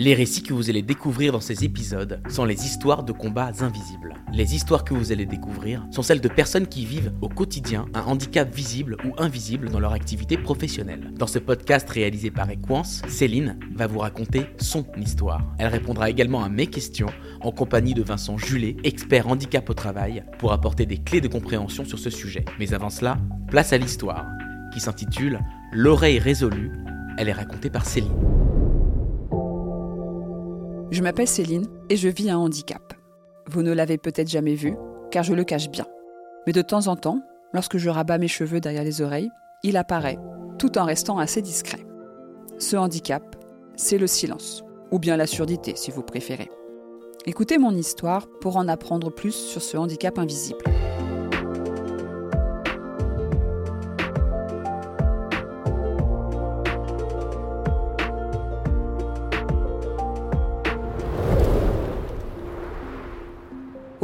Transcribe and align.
Les 0.00 0.14
récits 0.14 0.44
que 0.44 0.54
vous 0.54 0.70
allez 0.70 0.82
découvrir 0.82 1.32
dans 1.32 1.40
ces 1.40 1.64
épisodes 1.64 2.22
sont 2.28 2.44
les 2.44 2.64
histoires 2.64 3.02
de 3.02 3.10
combats 3.10 3.50
invisibles. 3.58 4.14
Les 4.32 4.54
histoires 4.54 4.84
que 4.84 4.94
vous 4.94 5.10
allez 5.10 5.26
découvrir 5.26 5.84
sont 5.90 6.02
celles 6.02 6.20
de 6.20 6.28
personnes 6.28 6.68
qui 6.68 6.86
vivent 6.86 7.12
au 7.20 7.28
quotidien 7.28 7.86
un 7.94 8.02
handicap 8.02 8.54
visible 8.54 8.96
ou 9.04 9.20
invisible 9.20 9.70
dans 9.70 9.80
leur 9.80 9.94
activité 9.94 10.38
professionnelle. 10.38 11.12
Dans 11.18 11.26
ce 11.26 11.40
podcast 11.40 11.90
réalisé 11.90 12.30
par 12.30 12.48
Equance, 12.48 13.02
Céline 13.08 13.58
va 13.74 13.88
vous 13.88 13.98
raconter 13.98 14.46
son 14.58 14.86
histoire. 14.96 15.42
Elle 15.58 15.66
répondra 15.66 16.08
également 16.08 16.44
à 16.44 16.48
mes 16.48 16.68
questions 16.68 17.10
en 17.40 17.50
compagnie 17.50 17.94
de 17.94 18.04
Vincent 18.04 18.38
Julet, 18.38 18.76
expert 18.84 19.26
handicap 19.26 19.68
au 19.68 19.74
travail, 19.74 20.22
pour 20.38 20.52
apporter 20.52 20.86
des 20.86 20.98
clés 20.98 21.20
de 21.20 21.26
compréhension 21.26 21.84
sur 21.84 21.98
ce 21.98 22.10
sujet. 22.10 22.44
Mais 22.60 22.72
avant 22.72 22.90
cela, 22.90 23.18
place 23.48 23.72
à 23.72 23.78
l'histoire, 23.78 24.26
qui 24.72 24.78
s'intitule 24.78 25.40
L'oreille 25.72 26.20
résolue. 26.20 26.70
Elle 27.18 27.28
est 27.28 27.32
racontée 27.32 27.68
par 27.68 27.84
Céline. 27.84 28.14
Je 30.90 31.02
m'appelle 31.02 31.28
Céline 31.28 31.66
et 31.90 31.96
je 31.96 32.08
vis 32.08 32.30
un 32.30 32.38
handicap. 32.38 32.94
Vous 33.46 33.62
ne 33.62 33.72
l'avez 33.72 33.98
peut-être 33.98 34.28
jamais 34.28 34.54
vu, 34.54 34.74
car 35.10 35.22
je 35.22 35.34
le 35.34 35.44
cache 35.44 35.70
bien. 35.70 35.86
Mais 36.46 36.52
de 36.52 36.62
temps 36.62 36.86
en 36.86 36.96
temps, 36.96 37.20
lorsque 37.52 37.76
je 37.76 37.90
rabats 37.90 38.16
mes 38.16 38.28
cheveux 38.28 38.60
derrière 38.60 38.84
les 38.84 39.02
oreilles, 39.02 39.30
il 39.62 39.76
apparaît, 39.76 40.18
tout 40.58 40.78
en 40.78 40.84
restant 40.84 41.18
assez 41.18 41.42
discret. 41.42 41.84
Ce 42.58 42.76
handicap, 42.76 43.36
c'est 43.76 43.98
le 43.98 44.06
silence, 44.06 44.64
ou 44.90 44.98
bien 44.98 45.18
la 45.18 45.26
surdité 45.26 45.74
si 45.76 45.90
vous 45.90 46.02
préférez. 46.02 46.50
Écoutez 47.26 47.58
mon 47.58 47.72
histoire 47.72 48.26
pour 48.40 48.56
en 48.56 48.66
apprendre 48.66 49.10
plus 49.10 49.34
sur 49.34 49.60
ce 49.60 49.76
handicap 49.76 50.18
invisible. 50.18 50.64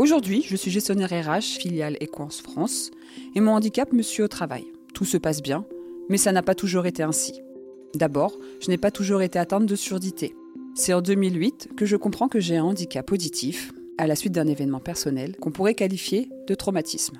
Aujourd'hui, 0.05 0.45
je 0.47 0.55
suis 0.55 0.71
gestionnaire 0.71 1.09
RH, 1.09 1.59
filiale 1.59 1.97
Equance 1.99 2.43
France, 2.43 2.91
et 3.35 3.41
mon 3.41 3.53
handicap 3.53 3.91
me 3.91 4.03
suit 4.03 4.23
au 4.23 4.29
travail. 4.29 4.67
Tout 4.93 5.07
se 5.07 5.17
passe 5.17 5.41
bien, 5.41 5.65
mais 6.11 6.19
ça 6.19 6.31
n'a 6.31 6.43
pas 6.43 6.55
toujours 6.55 6.85
été 6.85 7.03
ainsi. 7.03 7.41
D'abord, 7.95 8.37
je 8.61 8.69
n'ai 8.69 8.77
pas 8.77 8.91
toujours 8.91 9.23
été 9.23 9.39
atteinte 9.39 9.65
de 9.65 9.75
surdité. 9.75 10.37
C'est 10.75 10.93
en 10.93 11.01
2008 11.01 11.71
que 11.75 11.87
je 11.87 11.97
comprends 11.97 12.29
que 12.29 12.39
j'ai 12.39 12.59
un 12.59 12.65
handicap 12.65 13.11
auditif, 13.11 13.73
à 13.97 14.07
la 14.07 14.15
suite 14.15 14.35
d'un 14.35 14.47
événement 14.47 14.79
personnel 14.79 15.37
qu'on 15.41 15.53
pourrait 15.53 15.73
qualifier 15.73 16.29
de 16.47 16.55
traumatisme. 16.55 17.19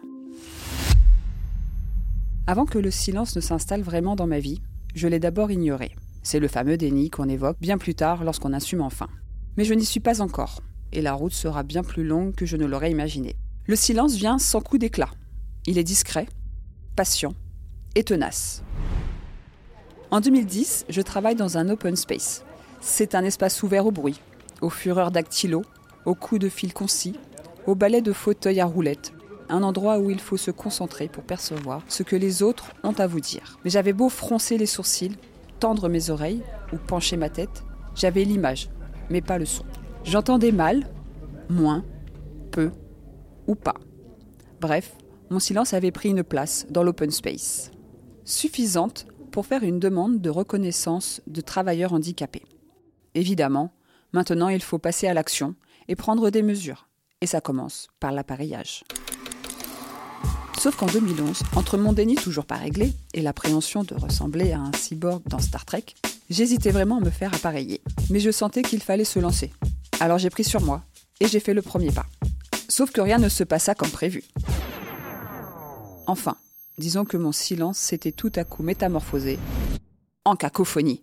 Avant 2.47 2.67
que 2.67 2.79
le 2.79 2.91
silence 2.91 3.35
ne 3.35 3.41
s'installe 3.41 3.81
vraiment 3.81 4.15
dans 4.15 4.27
ma 4.27 4.41
vie, 4.41 4.61
je 4.95 5.09
l'ai 5.09 5.21
d'abord 5.21 5.51
ignoré. 5.51 5.93
C'est 6.23 6.39
le 6.39 6.49
fameux 6.49 6.77
déni 6.77 7.09
qu'on 7.09 7.31
évoque 7.31 7.57
bien 7.63 7.79
plus 7.79 7.95
tard 7.95 8.25
lorsqu'on 8.25 8.53
assume 8.53 8.83
enfin. 8.83 9.09
Mais 9.57 9.65
je 9.65 9.73
n'y 9.73 9.87
suis 9.87 10.01
pas 10.01 10.21
encore 10.21 10.61
et 10.95 11.03
la 11.03 11.13
route 11.13 11.33
sera 11.33 11.63
bien 11.63 11.83
plus 11.83 12.05
longue 12.05 12.35
que 12.35 12.47
je 12.47 12.57
ne 12.57 12.65
l'aurais 12.65 12.91
imaginé. 12.91 13.37
Le 13.67 13.77
silence 13.77 14.15
vient 14.15 14.39
sans 14.39 14.61
coup 14.61 14.79
d'éclat. 14.79 15.11
Il 15.67 15.79
est 15.79 15.85
discret, 15.85 16.27
patient 16.97 17.35
et 17.95 18.05
tenace. 18.05 18.63
En 20.11 20.21
2010, 20.21 20.87
je 20.89 21.01
travaille 21.03 21.35
dans 21.35 21.59
un 21.59 21.69
open 21.69 21.97
space. 21.97 22.45
C'est 22.81 23.15
un 23.15 23.25
espace 23.25 23.63
ouvert 23.63 23.87
au 23.87 23.91
bruit, 23.91 24.21
aux 24.61 24.71
fureurs 24.71 25.11
dactylo, 25.11 25.63
aux 26.05 26.15
coups 26.15 26.41
de 26.41 26.49
fil 26.49 26.73
concis, 26.73 27.19
aux 27.67 27.75
balais 27.75 28.03
de 28.03 28.13
fauteuils 28.13 28.61
à 28.61 28.67
roulettes, 28.67 29.13
un 29.49 29.63
endroit 29.63 29.99
où 29.99 30.11
il 30.11 30.21
faut 30.21 30.37
se 30.37 30.51
concentrer 30.51 31.09
pour 31.09 31.25
percevoir 31.25 31.83
ce 31.89 32.03
que 32.03 32.17
les 32.17 32.43
autres 32.43 32.73
ont 32.83 32.93
à 32.93 33.07
vous 33.07 33.21
dire. 33.21 33.59
Mais 33.65 33.71
j'avais 33.71 33.93
beau 33.93 34.09
froncer 34.09 34.59
les 34.59 34.67
sourcils, 34.67 35.17
tendre 35.61 35.89
mes 35.89 36.11
oreilles 36.11 36.43
ou 36.73 36.77
pencher 36.77 37.17
ma 37.17 37.31
tête, 37.31 37.65
j'avais 37.95 38.25
l'image, 38.25 38.69
mais 39.11 39.23
pas 39.23 39.39
le 39.39 39.47
son. 39.47 39.65
J'entendais 40.05 40.53
mal, 40.53 40.87
moins, 41.49 41.83
peu 42.53 42.71
ou 43.47 43.55
pas. 43.55 43.77
Bref, 44.61 44.93
mon 45.31 45.39
silence 45.39 45.73
avait 45.73 45.91
pris 45.91 46.11
une 46.11 46.23
place 46.23 46.67
dans 46.71 46.83
l'open 46.83 47.11
space, 47.11 47.71
suffisante 48.25 49.07
pour 49.33 49.47
faire 49.47 49.63
une 49.63 49.81
demande 49.81 50.21
de 50.21 50.31
reconnaissance 50.31 51.23
de 51.27 51.41
travailleurs 51.41 51.95
handicapés. 51.95 52.45
Évidemment, 53.15 53.73
maintenant 54.13 54.49
il 54.49 54.63
faut 54.63 54.79
passer 54.79 55.09
à 55.09 55.15
l'action 55.15 55.55
et 55.89 55.97
prendre 55.97 56.31
des 56.31 56.43
mesures, 56.43 56.87
et 57.21 57.27
ça 57.27 57.41
commence 57.41 57.89
par 57.99 58.13
l'appareillage. 58.13 58.85
Sauf 60.59 60.77
qu'en 60.77 60.87
2011, 60.87 61.43
entre 61.57 61.79
mon 61.79 61.93
déni 61.93 62.15
toujours 62.15 62.47
pas 62.47 62.57
réglé 62.57 62.93
et 63.13 63.23
l'appréhension 63.23 63.85
de 63.85 63.95
ressembler 63.95 64.53
à 64.53 64.61
un 64.61 64.73
cyborg 64.73 65.23
dans 65.27 65.39
Star 65.39 65.65
Trek, 65.65 65.85
j'hésitais 66.31 66.71
vraiment 66.71 66.99
à 66.99 67.01
me 67.01 67.11
faire 67.11 67.35
appareiller. 67.35 67.83
Mais 68.11 68.21
je 68.21 68.31
sentais 68.31 68.63
qu'il 68.63 68.81
fallait 68.83 69.05
se 69.05 69.19
lancer, 69.19 69.51
alors 70.01 70.19
j'ai 70.19 70.31
pris 70.31 70.45
sur 70.45 70.61
moi 70.61 70.83
et 71.21 71.29
j'ai 71.29 71.41
fait 71.41 71.55
le 71.55 71.63
premier 71.63 71.91
pas. 71.91 72.07
Sauf 72.69 72.91
que 72.91 73.01
rien 73.01 73.19
ne 73.19 73.29
se 73.29 73.45
passa 73.45 73.75
comme 73.75 73.91
prévu. 73.91 74.25
Enfin, 76.07 76.37
disons 76.79 77.05
que 77.05 77.17
mon 77.17 77.33
silence 77.33 77.79
s'était 77.79 78.13
tout 78.13 78.33
à 78.37 78.45
coup 78.45 78.63
métamorphosé 78.63 79.39
en 80.25 80.37
cacophonie. 80.37 81.03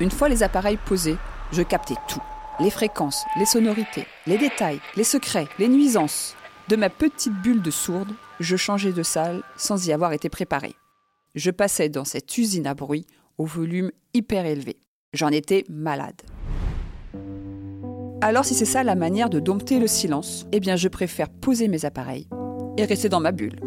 Une 0.00 0.10
fois 0.10 0.28
les 0.28 0.42
appareils 0.42 0.78
posés, 0.84 1.16
je 1.52 1.62
captais 1.62 1.94
tout. 2.08 2.22
Les 2.60 2.70
fréquences, 2.70 3.24
les 3.36 3.46
sonorités, 3.46 4.06
les 4.26 4.38
détails, 4.38 4.80
les 4.96 5.04
secrets, 5.04 5.48
les 5.58 5.68
nuisances. 5.68 6.36
De 6.68 6.76
ma 6.76 6.88
petite 6.88 7.34
bulle 7.42 7.62
de 7.62 7.70
sourde, 7.70 8.12
je 8.40 8.56
changeais 8.56 8.92
de 8.92 9.02
salle 9.02 9.42
sans 9.56 9.86
y 9.86 9.92
avoir 9.92 10.12
été 10.12 10.28
préparé. 10.28 10.74
Je 11.34 11.50
passais 11.50 11.88
dans 11.88 12.04
cette 12.04 12.38
usine 12.38 12.66
à 12.66 12.74
bruit 12.74 13.06
au 13.38 13.44
volume 13.44 13.90
hyper 14.14 14.46
élevé. 14.46 14.76
J'en 15.12 15.28
étais 15.28 15.64
malade. 15.68 16.22
Alors 18.26 18.46
si 18.46 18.54
c'est 18.54 18.64
ça 18.64 18.82
la 18.82 18.94
manière 18.94 19.28
de 19.28 19.38
dompter 19.38 19.78
le 19.78 19.86
silence, 19.86 20.46
eh 20.50 20.58
bien 20.58 20.76
je 20.76 20.88
préfère 20.88 21.28
poser 21.28 21.68
mes 21.68 21.84
appareils 21.84 22.26
et 22.78 22.86
rester 22.86 23.10
dans 23.10 23.20
ma 23.20 23.32
bulle. 23.32 23.60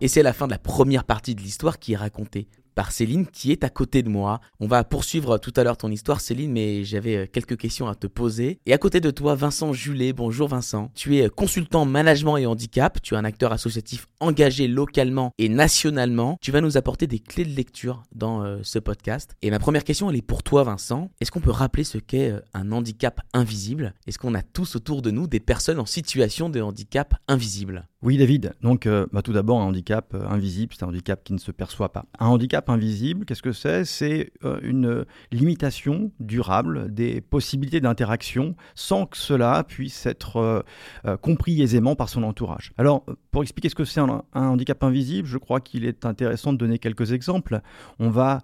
Et 0.00 0.06
c'est 0.06 0.22
la 0.22 0.32
fin 0.32 0.46
de 0.46 0.52
la 0.52 0.58
première 0.58 1.02
partie 1.02 1.34
de 1.34 1.40
l'histoire 1.40 1.80
qui 1.80 1.94
est 1.94 1.96
racontée 1.96 2.46
par 2.74 2.92
Céline 2.92 3.26
qui 3.26 3.52
est 3.52 3.64
à 3.64 3.70
côté 3.70 4.02
de 4.02 4.08
moi. 4.08 4.40
On 4.60 4.66
va 4.66 4.84
poursuivre 4.84 5.38
tout 5.38 5.52
à 5.56 5.64
l'heure 5.64 5.76
ton 5.76 5.90
histoire 5.90 6.20
Céline, 6.20 6.52
mais 6.52 6.84
j'avais 6.84 7.16
euh, 7.16 7.26
quelques 7.30 7.56
questions 7.56 7.88
à 7.88 7.94
te 7.94 8.06
poser. 8.06 8.58
Et 8.66 8.72
à 8.72 8.78
côté 8.78 9.00
de 9.00 9.10
toi, 9.10 9.34
Vincent 9.34 9.72
Julet. 9.72 10.12
Bonjour 10.12 10.48
Vincent. 10.48 10.90
Tu 10.94 11.18
es 11.18 11.28
consultant 11.28 11.84
management 11.84 12.36
et 12.36 12.46
handicap. 12.46 13.00
Tu 13.02 13.14
es 13.14 13.16
un 13.16 13.24
acteur 13.24 13.52
associatif 13.52 14.06
engagé 14.20 14.68
localement 14.68 15.32
et 15.38 15.48
nationalement. 15.48 16.38
Tu 16.40 16.50
vas 16.50 16.60
nous 16.60 16.76
apporter 16.76 17.06
des 17.06 17.18
clés 17.18 17.44
de 17.44 17.54
lecture 17.54 18.02
dans 18.14 18.42
euh, 18.42 18.58
ce 18.62 18.78
podcast. 18.78 19.36
Et 19.42 19.50
ma 19.50 19.58
première 19.58 19.84
question, 19.84 20.10
elle 20.10 20.16
est 20.16 20.22
pour 20.22 20.42
toi 20.42 20.64
Vincent. 20.64 21.10
Est-ce 21.20 21.30
qu'on 21.30 21.40
peut 21.40 21.50
rappeler 21.50 21.84
ce 21.84 21.98
qu'est 21.98 22.30
euh, 22.30 22.40
un 22.54 22.72
handicap 22.72 23.20
invisible? 23.32 23.94
Est-ce 24.06 24.18
qu'on 24.18 24.34
a 24.34 24.42
tous 24.42 24.76
autour 24.76 25.02
de 25.02 25.10
nous 25.10 25.26
des 25.26 25.40
personnes 25.40 25.78
en 25.78 25.86
situation 25.86 26.48
de 26.48 26.60
handicap 26.60 27.14
invisible? 27.28 27.88
Oui, 28.02 28.18
David. 28.18 28.52
Donc, 28.60 28.86
bah, 28.86 29.22
tout 29.22 29.32
d'abord, 29.32 29.62
un 29.62 29.64
handicap 29.64 30.14
invisible, 30.28 30.74
c'est 30.76 30.84
un 30.84 30.88
handicap 30.88 31.24
qui 31.24 31.32
ne 31.32 31.38
se 31.38 31.50
perçoit 31.50 31.90
pas. 31.90 32.04
Un 32.18 32.26
handicap 32.26 32.63
invisible, 32.70 33.24
qu'est-ce 33.24 33.42
que 33.42 33.52
c'est? 33.52 33.84
C'est 33.84 34.32
euh, 34.44 34.58
une 34.62 35.04
limitation 35.32 36.10
durable 36.20 36.92
des 36.92 37.20
possibilités 37.20 37.80
d'interaction 37.80 38.54
sans 38.74 39.06
que 39.06 39.16
cela 39.16 39.64
puisse 39.64 40.06
être 40.06 40.36
euh, 40.36 40.62
euh, 41.06 41.16
compris 41.16 41.62
aisément 41.62 41.96
par 41.96 42.08
son 42.08 42.22
entourage. 42.22 42.72
Alors, 42.78 43.04
pour 43.30 43.42
expliquer 43.42 43.68
ce 43.68 43.74
que 43.74 43.84
c'est 43.84 44.00
un, 44.00 44.22
handicap 44.32 44.82
invisible, 44.82 45.28
je 45.28 45.38
crois 45.38 45.60
qu'il 45.60 45.84
est 45.84 46.04
intéressant 46.04 46.52
de 46.52 46.58
donner 46.58 46.78
quelques 46.78 47.12
exemples. 47.12 47.60
On 47.98 48.10
va 48.10 48.42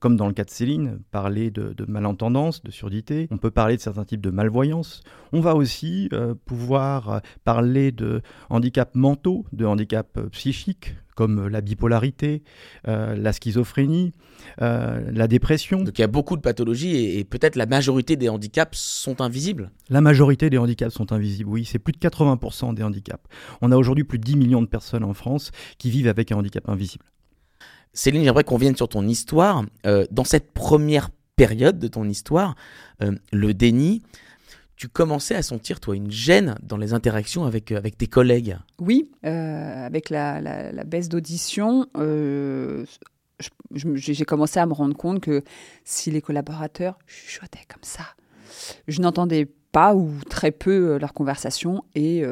comme 0.00 0.16
dans 0.16 0.26
le 0.26 0.32
cas 0.32 0.42
de 0.42 0.50
Céline, 0.50 0.98
parler 1.12 1.52
de, 1.52 1.72
malentendance, 1.86 2.64
de 2.64 2.72
surdité. 2.72 3.28
On 3.30 3.38
peut 3.38 3.52
parler 3.52 3.76
de 3.76 3.80
certains 3.80 4.04
types 4.04 4.20
de 4.20 4.30
malvoyance. 4.30 5.04
On 5.32 5.40
va 5.40 5.54
aussi 5.54 6.10
pouvoir 6.46 7.20
parler 7.44 7.92
de 7.92 8.22
handicaps 8.50 8.96
mentaux, 8.96 9.46
de 9.52 9.66
handicaps 9.66 10.18
psychiques, 10.32 10.96
comme 11.14 11.48
la 11.48 11.60
bipolarité, 11.60 12.42
euh, 12.88 13.16
la 13.16 13.32
schizophrénie, 13.32 14.12
euh, 14.60 15.00
la 15.12 15.28
dépression. 15.28 15.82
Donc 15.82 15.98
il 15.98 16.00
y 16.00 16.04
a 16.04 16.08
beaucoup 16.08 16.36
de 16.36 16.42
pathologies 16.42 17.18
et, 17.18 17.24
peut-être 17.24 17.56
la 17.56 17.66
majorité 17.66 18.16
des 18.16 18.28
handicaps 18.28 18.78
sont 18.78 19.20
invisibles 19.20 19.70
La 19.90 20.00
majorité 20.00 20.50
des 20.50 20.58
handicaps 20.58 20.94
sont 20.94 21.12
invisibles, 21.12 21.50
oui, 21.50 21.64
c'est 21.64 21.78
plus 21.78 21.92
de 21.92 21.98
80% 21.98 22.74
des 22.74 22.82
handicaps. 22.82 23.24
On 23.62 23.72
a 23.72 23.76
aujourd'hui 23.76 24.04
plus 24.04 24.18
de 24.18 24.24
10 24.24 24.36
millions 24.36 24.62
de 24.62 24.66
personnes 24.66 25.04
en 25.04 25.14
France 25.14 25.50
qui 25.78 25.90
vivent 25.90 26.08
avec 26.08 26.32
un 26.32 26.36
handicap 26.36 26.68
invisible. 26.68 27.04
Céline, 27.92 28.24
j'aimerais 28.24 28.44
qu'on 28.44 28.56
vienne 28.56 28.76
sur 28.76 28.88
ton 28.88 29.06
histoire. 29.06 29.64
Euh, 29.86 30.04
dans 30.10 30.24
cette 30.24 30.52
première 30.52 31.10
période 31.36 31.78
de 31.78 31.88
ton 31.88 32.08
histoire, 32.08 32.54
le 33.32 33.52
déni, 33.52 34.02
tu 34.76 34.88
commençais 34.88 35.34
à 35.34 35.42
sentir, 35.42 35.80
toi, 35.80 35.96
une 35.96 36.10
gêne 36.10 36.56
dans 36.62 36.76
les 36.76 36.92
interactions 36.92 37.44
avec, 37.44 37.70
euh, 37.70 37.76
avec 37.76 37.96
tes 37.96 38.06
collègues. 38.06 38.56
Oui, 38.80 39.10
euh, 39.24 39.86
avec 39.86 40.10
la, 40.10 40.40
la, 40.40 40.84
baisse 40.84 41.08
d'audition, 41.08 41.86
euh, 41.96 42.84
j'ai 43.72 44.24
commencé 44.24 44.58
à 44.58 44.66
me 44.66 44.72
rendre 44.72 44.96
compte 44.96 45.20
que 45.20 45.42
si 45.84 46.10
les 46.10 46.20
collaborateurs 46.20 46.98
chuchotaient 47.06 47.66
comme 47.72 47.82
ça, 47.82 48.04
je 48.88 49.00
n'entendais 49.00 49.48
pas 49.72 49.94
ou 49.94 50.10
très 50.28 50.50
peu 50.50 50.98
leur 50.98 51.12
conversation 51.12 51.84
et 51.94 52.24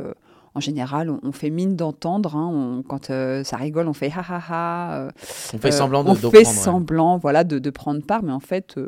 en 0.55 0.61
général, 0.61 1.11
on, 1.11 1.33
fait 1.33 1.51
mine 1.51 1.75
d'entendre. 1.75 2.37
Hein, 2.37 2.83
quand 2.89 3.07
ça 3.07 3.57
rigole, 3.57 3.89
on 3.89 3.93
fait 3.93 4.13
ha 4.15 4.25
ha 4.29 4.43
ha. 4.49 5.09
on 5.53 5.59
fait 5.59 5.73
semblant 5.73 6.05
de, 6.05 6.11
on 6.11 6.31
fait 6.31 6.45
semblant, 6.45 7.19
voilà, 7.19 7.43
de, 7.43 7.59
de, 7.59 7.71
prendre 7.71 8.05
part, 8.05 8.23
mais 8.23 8.33
en 8.33 8.41
fait, 8.41 8.79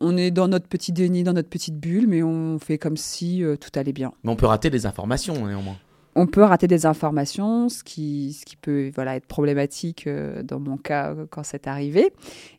on 0.00 0.16
est 0.16 0.30
dans 0.30 0.48
notre 0.48 0.68
petit 0.68 0.92
déni, 0.92 1.22
dans 1.22 1.32
notre 1.32 1.48
petite 1.48 1.78
bulle, 1.78 2.06
mais 2.08 2.22
on 2.22 2.58
fait 2.58 2.78
comme 2.78 2.96
si 2.96 3.42
tout 3.60 3.78
allait 3.78 3.92
bien. 3.92 4.12
Mais 4.24 4.30
on 4.30 4.36
peut 4.36 4.46
rater 4.46 4.70
des 4.70 4.86
informations 4.86 5.46
néanmoins 5.46 5.76
on 6.14 6.26
peut 6.26 6.42
rater 6.42 6.66
des 6.66 6.86
informations, 6.86 7.68
ce 7.68 7.84
qui, 7.84 8.36
ce 8.38 8.44
qui 8.44 8.56
peut 8.56 8.90
voilà, 8.94 9.16
être 9.16 9.26
problématique 9.26 10.06
euh, 10.06 10.42
dans 10.42 10.58
mon 10.58 10.76
cas 10.76 11.14
euh, 11.14 11.26
quand 11.30 11.44
c'est 11.44 11.66
arrivé, 11.66 12.12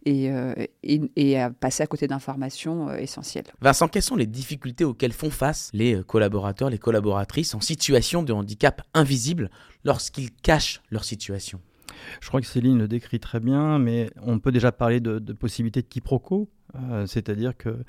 et, 0.06 0.32
euh, 0.32 0.54
et, 0.84 1.40
passer 1.60 1.84
à 1.84 1.88
côté 1.88 2.08
d'informations 2.08 2.94
essentielles. 2.94 3.46
Vincent, 3.62 3.88
quelles 3.88 4.02
sont 4.02 4.16
les 4.16 4.26
difficultés 4.26 4.84
auxquelles 4.84 5.14
font 5.14 5.30
face 5.30 5.70
les 5.74 6.02
collaborateurs, 6.06 6.70
les 6.70 6.78
collaboratrices 6.78 7.54
en 7.54 7.62
situation 7.62 8.24
de 8.24 8.34
handicap 8.34 8.82
invisible 8.94 9.50
lorsqu'ils 9.84 10.32
cachent 10.32 10.82
leur 10.90 11.04
situation? 11.04 11.60
Je 12.22 12.28
crois 12.28 12.42
que 12.42 12.48
Céline 12.48 12.78
le 12.78 12.88
décrit 12.88 13.20
très 13.20 13.40
bien, 13.40 13.80
mais 13.80 14.10
on 14.22 14.40
peut 14.40 14.52
déjà 14.52 14.72
parler 14.72 15.00
de, 15.00 15.20
possibilités 15.34 15.82
de 15.82 15.88
quiproquo. 15.88 16.50
Euh, 16.76 17.06
c'est-à-dire 17.06 17.58
que 17.58 17.84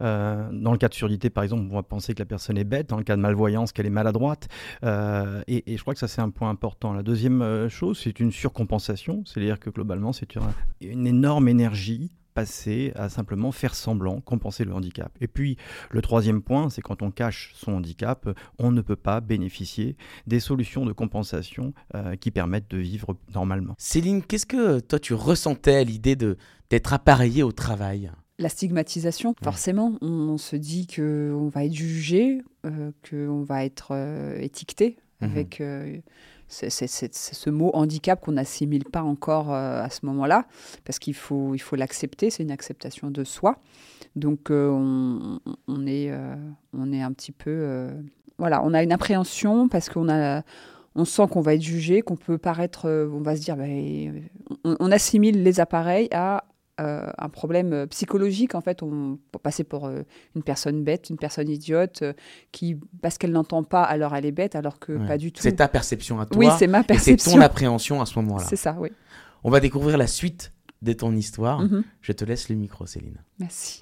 euh, 0.00 0.48
dans 0.52 0.70
le 0.70 0.78
cas 0.78 0.88
de 0.88 0.94
surdité, 0.94 1.28
par 1.28 1.42
exemple, 1.42 1.66
on 1.68 1.74
va 1.74 1.82
penser 1.82 2.14
que 2.14 2.20
la 2.20 2.24
personne 2.24 2.56
est 2.56 2.64
bête, 2.64 2.88
dans 2.88 2.96
le 2.96 3.02
cas 3.02 3.16
de 3.16 3.20
malvoyance, 3.20 3.72
qu'elle 3.72 3.86
est 3.86 3.90
maladroite. 3.90 4.48
Euh, 4.84 5.42
et, 5.48 5.76
je 5.76 5.80
crois 5.80 5.92
que 5.92 6.00
ça, 6.00 6.06
c'est 6.06 6.20
un 6.20 6.30
point 6.30 6.48
important. 6.48 6.92
La 6.92 7.02
deuxième 7.02 7.68
chose, 7.68 7.98
c'est 7.98 8.20
une 8.20 8.30
surcompensation, 8.30 9.24
c'est-à-dire 9.26 9.58
que 9.58 9.70
globalement, 9.70 10.12
c'est 10.12 10.36
une, 10.80 11.06
énorme 11.06 11.48
énergie 11.48 12.12
passée 12.38 12.92
à 12.94 13.08
simplement 13.08 13.50
faire 13.50 13.74
semblant, 13.74 14.20
compenser 14.20 14.64
le 14.64 14.72
handicap. 14.72 15.10
Et 15.20 15.26
puis, 15.26 15.56
le 15.90 16.00
troisième 16.02 16.40
point, 16.40 16.70
c'est 16.70 16.82
quand 16.82 17.02
on 17.02 17.10
cache 17.10 17.52
son 17.54 17.72
handicap, 17.72 18.28
on 18.58 18.70
ne 18.70 18.80
peut 18.80 18.96
pas 18.96 19.20
bénéficier 19.20 19.96
des 20.26 20.38
solutions 20.38 20.86
de 20.86 20.92
compensation 20.92 21.72
qui 22.20 22.30
permettent 22.30 22.70
de 22.70 22.78
vivre 22.78 23.16
normalement. 23.34 23.74
Céline, 23.78 24.22
qu'est-ce 24.22 24.46
que 24.46 24.78
toi 24.78 24.98
tu 25.00 25.14
ressentais 25.14 25.74
à 25.74 25.84
l'idée 25.84 26.14
d'être 26.14 26.92
appareillé 26.92 27.42
au 27.42 27.52
travail? 27.52 28.10
La 28.40 28.48
stigmatisation, 28.48 29.34
forcément, 29.42 29.98
on, 30.00 30.38
se 30.38 30.54
dit 30.54 30.86
qu'on 30.86 31.48
va 31.48 31.64
être 31.64 31.74
jugé, 31.74 32.40
euh, 32.64 32.92
qu'on 33.10 33.42
va 33.42 33.64
être 33.64 33.88
euh, 33.90 34.38
étiqueté 34.40 34.96
mhm. 35.20 35.30
avec 35.30 35.60
euh, 36.62 36.68
ce 36.68 37.50
mot 37.50 37.70
handicap 37.74 38.20
qu'on 38.20 38.32
n'assimile 38.32 38.84
pas 38.84 39.02
encore 39.02 39.52
à 39.52 39.88
ce 39.90 40.06
moment-là, 40.06 40.46
parce 40.84 40.98
qu'il 40.98 41.14
faut 41.14 41.56
l'accepter, 41.72 42.30
c'est 42.30 42.42
une 42.42 42.50
acceptation 42.50 43.10
de 43.10 43.24
soi. 43.24 43.58
Donc 44.16 44.50
on, 44.50 45.38
est 45.86 46.12
on 46.72 46.92
est 46.92 47.02
un 47.02 47.12
petit 47.12 47.32
peu 47.32 47.88
voilà, 48.38 48.62
on 48.64 48.74
a 48.74 48.82
une 48.82 48.92
appréhension 48.92 49.68
parce 49.68 49.88
qu'on 49.88 50.08
a 50.08 50.42
on 50.94 51.04
sent 51.04 51.28
qu'on 51.30 51.40
va 51.40 51.54
être 51.54 51.62
jugé, 51.62 52.02
qu'on 52.02 52.16
peut 52.16 52.38
paraître, 52.38 52.88
on 52.88 53.20
va 53.20 53.36
se 53.36 53.42
dire, 53.42 53.56
ben, 53.56 54.28
on, 54.64 54.90
assimile 54.90 55.44
les 55.44 55.60
appareils 55.60 56.08
à 56.10 56.44
euh, 56.80 57.10
un 57.18 57.28
problème 57.28 57.72
euh, 57.72 57.86
psychologique. 57.86 58.54
En 58.54 58.60
fait, 58.60 58.82
on 58.82 59.18
peut 59.32 59.38
passer 59.38 59.64
pour 59.64 59.86
euh, 59.86 60.02
une 60.36 60.42
personne 60.42 60.84
bête, 60.84 61.10
une 61.10 61.16
personne 61.16 61.48
idiote, 61.48 62.04
qui, 62.52 62.78
parce 63.02 63.18
qu'elle 63.18 63.32
n'entend 63.32 63.64
pas, 63.64 63.82
alors 63.82 64.14
elle 64.14 64.26
est 64.26 64.32
bête, 64.32 64.54
alors 64.54 64.78
que 64.78 64.92
pas 65.06 65.18
du 65.18 65.32
tout. 65.32 65.42
C'est 65.42 65.56
ta 65.56 65.66
perception 65.68 66.20
à 66.20 66.26
toi. 66.26 66.38
Oui, 66.38 66.46
c'est 66.58 66.68
ma 66.68 66.84
perception. 66.84 67.32
C'est 67.32 67.36
ton 67.36 67.42
appréhension 67.42 68.00
à 68.00 68.06
ce 68.06 68.18
moment-là. 68.20 68.44
C'est 68.48 68.56
ça, 68.56 68.76
oui. 68.78 68.90
On 69.42 69.50
va 69.50 69.60
découvrir 69.60 69.98
la 69.98 70.06
suite 70.06 70.52
de 70.82 70.92
ton 70.92 71.14
histoire. 71.16 71.60
Mhm. 71.60 71.82
Je 72.00 72.12
te 72.12 72.24
laisse 72.24 72.48
le 72.48 72.54
micro, 72.54 72.86
Céline. 72.86 73.18
Merci. 73.40 73.80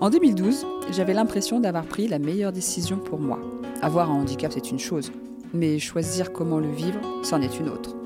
En 0.00 0.08
2012, 0.08 0.66
j'avais 0.92 1.14
l'impression 1.14 1.60
d'avoir 1.60 1.84
pris 1.84 2.08
la 2.08 2.18
meilleure 2.18 2.52
décision 2.52 2.98
pour 2.98 3.20
moi. 3.20 3.38
Avoir 3.82 4.10
un 4.10 4.14
handicap, 4.14 4.52
c'est 4.52 4.70
une 4.70 4.78
chose, 4.78 5.12
mais 5.54 5.78
choisir 5.78 6.32
comment 6.32 6.58
le 6.58 6.70
vivre, 6.70 7.00
c'en 7.22 7.40
est 7.40 7.58
une 7.58 7.68
autre. 7.68 7.99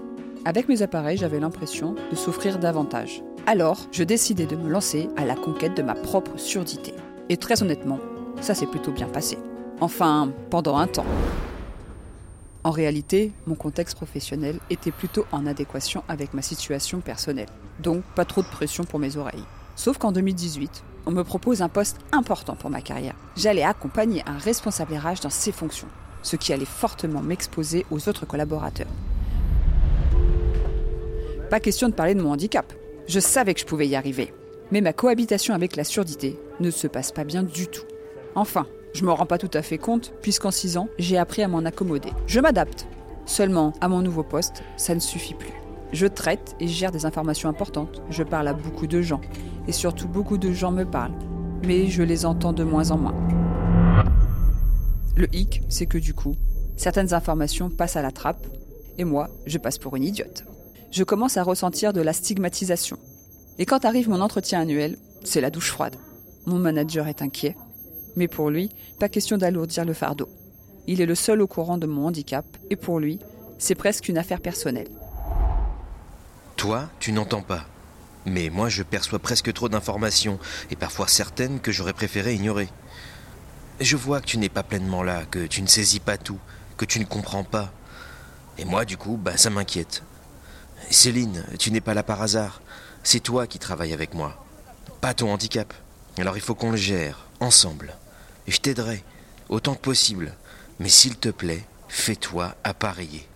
Avec 0.46 0.68
mes 0.68 0.82
appareils, 0.82 1.16
j'avais 1.16 1.40
l'impression 1.40 1.94
de 2.10 2.16
souffrir 2.16 2.58
davantage. 2.58 3.22
Alors, 3.46 3.78
je 3.92 4.04
décidai 4.04 4.44
de 4.44 4.56
me 4.56 4.68
lancer 4.68 5.08
à 5.16 5.24
la 5.24 5.36
conquête 5.36 5.74
de 5.74 5.82
ma 5.82 5.94
propre 5.94 6.36
surdité. 6.36 6.92
Et 7.30 7.38
très 7.38 7.62
honnêtement, 7.62 7.98
ça 8.42 8.54
s'est 8.54 8.66
plutôt 8.66 8.92
bien 8.92 9.08
passé. 9.08 9.38
Enfin, 9.80 10.30
pendant 10.50 10.76
un 10.76 10.86
temps. 10.86 11.06
En 12.62 12.70
réalité, 12.70 13.32
mon 13.46 13.54
contexte 13.54 13.96
professionnel 13.96 14.58
était 14.68 14.90
plutôt 14.90 15.24
en 15.32 15.46
adéquation 15.46 16.04
avec 16.08 16.34
ma 16.34 16.42
situation 16.42 17.00
personnelle. 17.00 17.48
Donc, 17.80 18.02
pas 18.14 18.26
trop 18.26 18.42
de 18.42 18.46
pression 18.46 18.84
pour 18.84 18.98
mes 18.98 19.16
oreilles. 19.16 19.44
Sauf 19.76 19.96
qu'en 19.96 20.12
2018, 20.12 20.84
on 21.06 21.10
me 21.10 21.24
propose 21.24 21.62
un 21.62 21.70
poste 21.70 21.96
important 22.12 22.54
pour 22.54 22.68
ma 22.68 22.82
carrière. 22.82 23.16
J'allais 23.34 23.64
accompagner 23.64 24.22
un 24.26 24.36
responsable 24.36 24.94
RH 24.94 25.22
dans 25.22 25.30
ses 25.30 25.52
fonctions, 25.52 25.88
ce 26.22 26.36
qui 26.36 26.52
allait 26.52 26.66
fortement 26.66 27.22
m'exposer 27.22 27.86
aux 27.90 28.10
autres 28.10 28.26
collaborateurs. 28.26 28.88
Pas 31.50 31.60
question 31.60 31.88
de 31.88 31.94
parler 31.94 32.14
de 32.14 32.22
mon 32.22 32.32
handicap. 32.32 32.72
Je 33.06 33.20
savais 33.20 33.52
que 33.52 33.60
je 33.60 33.66
pouvais 33.66 33.86
y 33.86 33.96
arriver. 33.96 34.32
Mais 34.72 34.80
ma 34.80 34.94
cohabitation 34.94 35.54
avec 35.54 35.76
la 35.76 35.84
surdité 35.84 36.38
ne 36.58 36.70
se 36.70 36.86
passe 36.86 37.12
pas 37.12 37.24
bien 37.24 37.42
du 37.42 37.66
tout. 37.66 37.84
Enfin, 38.34 38.66
je 38.94 39.04
me 39.04 39.12
rends 39.12 39.26
pas 39.26 39.36
tout 39.36 39.50
à 39.52 39.60
fait 39.60 39.76
compte, 39.76 40.14
puisqu'en 40.22 40.50
6 40.50 40.78
ans, 40.78 40.88
j'ai 40.98 41.18
appris 41.18 41.42
à 41.42 41.48
m'en 41.48 41.58
accommoder. 41.58 42.10
Je 42.26 42.40
m'adapte. 42.40 42.86
Seulement, 43.26 43.74
à 43.82 43.88
mon 43.88 44.00
nouveau 44.00 44.22
poste, 44.22 44.62
ça 44.78 44.94
ne 44.94 45.00
suffit 45.00 45.34
plus. 45.34 45.52
Je 45.92 46.06
traite 46.06 46.56
et 46.60 46.66
gère 46.66 46.90
des 46.90 47.04
informations 47.04 47.50
importantes. 47.50 48.02
Je 48.08 48.22
parle 48.22 48.48
à 48.48 48.54
beaucoup 48.54 48.86
de 48.86 49.02
gens. 49.02 49.20
Et 49.68 49.72
surtout, 49.72 50.08
beaucoup 50.08 50.38
de 50.38 50.50
gens 50.50 50.72
me 50.72 50.84
parlent. 50.84 51.14
Mais 51.66 51.88
je 51.88 52.02
les 52.02 52.24
entends 52.24 52.54
de 52.54 52.64
moins 52.64 52.90
en 52.90 52.96
moins. 52.96 53.14
Le 55.14 55.32
hic, 55.34 55.62
c'est 55.68 55.86
que 55.86 55.98
du 55.98 56.14
coup, 56.14 56.36
certaines 56.76 57.12
informations 57.12 57.68
passent 57.68 57.96
à 57.96 58.02
la 58.02 58.12
trappe. 58.12 58.46
Et 58.96 59.04
moi, 59.04 59.28
je 59.46 59.58
passe 59.58 59.78
pour 59.78 59.94
une 59.96 60.04
idiote 60.04 60.44
je 60.94 61.02
commence 61.02 61.36
à 61.36 61.42
ressentir 61.42 61.92
de 61.92 62.00
la 62.00 62.12
stigmatisation. 62.12 62.98
Et 63.58 63.66
quand 63.66 63.84
arrive 63.84 64.08
mon 64.08 64.20
entretien 64.20 64.60
annuel, 64.60 64.96
c'est 65.24 65.40
la 65.40 65.50
douche 65.50 65.72
froide. 65.72 65.96
Mon 66.46 66.58
manager 66.58 67.08
est 67.08 67.20
inquiet, 67.20 67.56
mais 68.14 68.28
pour 68.28 68.48
lui, 68.48 68.70
pas 69.00 69.08
question 69.08 69.36
d'alourdir 69.36 69.84
le 69.84 69.92
fardeau. 69.92 70.28
Il 70.86 71.00
est 71.00 71.06
le 71.06 71.16
seul 71.16 71.42
au 71.42 71.48
courant 71.48 71.78
de 71.78 71.88
mon 71.88 72.06
handicap, 72.06 72.44
et 72.70 72.76
pour 72.76 73.00
lui, 73.00 73.18
c'est 73.58 73.74
presque 73.74 74.08
une 74.08 74.18
affaire 74.18 74.40
personnelle. 74.40 74.86
Toi, 76.54 76.88
tu 77.00 77.10
n'entends 77.10 77.42
pas. 77.42 77.64
Mais 78.24 78.48
moi, 78.48 78.68
je 78.68 78.84
perçois 78.84 79.18
presque 79.18 79.52
trop 79.52 79.68
d'informations, 79.68 80.38
et 80.70 80.76
parfois 80.76 81.08
certaines 81.08 81.58
que 81.58 81.72
j'aurais 81.72 81.92
préféré 81.92 82.34
ignorer. 82.34 82.68
Je 83.80 83.96
vois 83.96 84.20
que 84.20 84.26
tu 84.26 84.38
n'es 84.38 84.48
pas 84.48 84.62
pleinement 84.62 85.02
là, 85.02 85.24
que 85.28 85.44
tu 85.44 85.60
ne 85.60 85.66
saisis 85.66 85.98
pas 85.98 86.18
tout, 86.18 86.38
que 86.76 86.84
tu 86.84 87.00
ne 87.00 87.04
comprends 87.04 87.42
pas. 87.42 87.72
Et 88.58 88.64
moi, 88.64 88.84
du 88.84 88.96
coup, 88.96 89.18
bah, 89.20 89.36
ça 89.36 89.50
m'inquiète. 89.50 90.04
Céline, 90.90 91.44
tu 91.58 91.70
n'es 91.70 91.80
pas 91.80 91.94
là 91.94 92.02
par 92.02 92.22
hasard. 92.22 92.62
C'est 93.02 93.20
toi 93.20 93.46
qui 93.46 93.58
travailles 93.58 93.92
avec 93.92 94.14
moi. 94.14 94.44
Pas 95.00 95.14
ton 95.14 95.32
handicap. 95.32 95.72
Alors 96.18 96.36
il 96.36 96.40
faut 96.42 96.54
qu'on 96.54 96.70
le 96.70 96.76
gère, 96.76 97.26
ensemble. 97.40 97.94
Je 98.46 98.58
t'aiderai, 98.58 99.02
autant 99.48 99.74
que 99.74 99.80
possible. 99.80 100.34
Mais 100.78 100.88
s'il 100.88 101.16
te 101.16 101.28
plaît, 101.28 101.64
fais-toi 101.88 102.54
appareiller. 102.64 103.26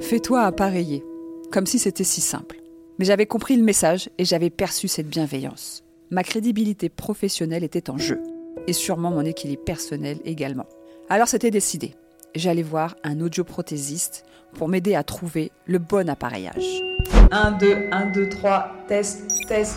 Fais-toi 0.00 0.42
appareiller. 0.42 1.04
Comme 1.52 1.66
si 1.66 1.78
c'était 1.78 2.04
si 2.04 2.20
simple. 2.20 2.56
Mais 2.98 3.04
j'avais 3.04 3.26
compris 3.26 3.56
le 3.56 3.62
message 3.62 4.10
et 4.18 4.24
j'avais 4.24 4.50
perçu 4.50 4.88
cette 4.88 5.08
bienveillance. 5.08 5.82
Ma 6.10 6.22
crédibilité 6.22 6.88
professionnelle 6.88 7.64
était 7.64 7.90
en 7.90 7.98
jeu. 7.98 8.20
Et 8.66 8.72
sûrement 8.72 9.10
mon 9.10 9.24
équilibre 9.24 9.64
personnel 9.64 10.18
également. 10.24 10.66
Alors 11.08 11.28
c'était 11.28 11.50
décidé 11.50 11.94
j'allais 12.36 12.62
voir 12.62 12.96
un 13.02 13.20
audioprothésiste 13.20 14.24
pour 14.54 14.68
m'aider 14.68 14.94
à 14.94 15.02
trouver 15.02 15.52
le 15.66 15.78
bon 15.78 16.08
appareillage. 16.08 16.82
1, 17.30 17.52
2, 17.52 17.88
1, 17.92 18.06
2, 18.06 18.28
3, 18.28 18.72
test, 18.88 19.26
test. 19.48 19.76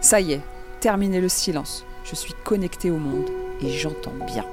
Ça 0.00 0.20
y 0.20 0.32
est, 0.32 0.40
terminé 0.80 1.20
le 1.20 1.28
silence. 1.28 1.84
Je 2.04 2.14
suis 2.14 2.34
connecté 2.44 2.90
au 2.90 2.98
monde 2.98 3.30
et 3.60 3.70
j'entends 3.70 4.12
bien. 4.26 4.44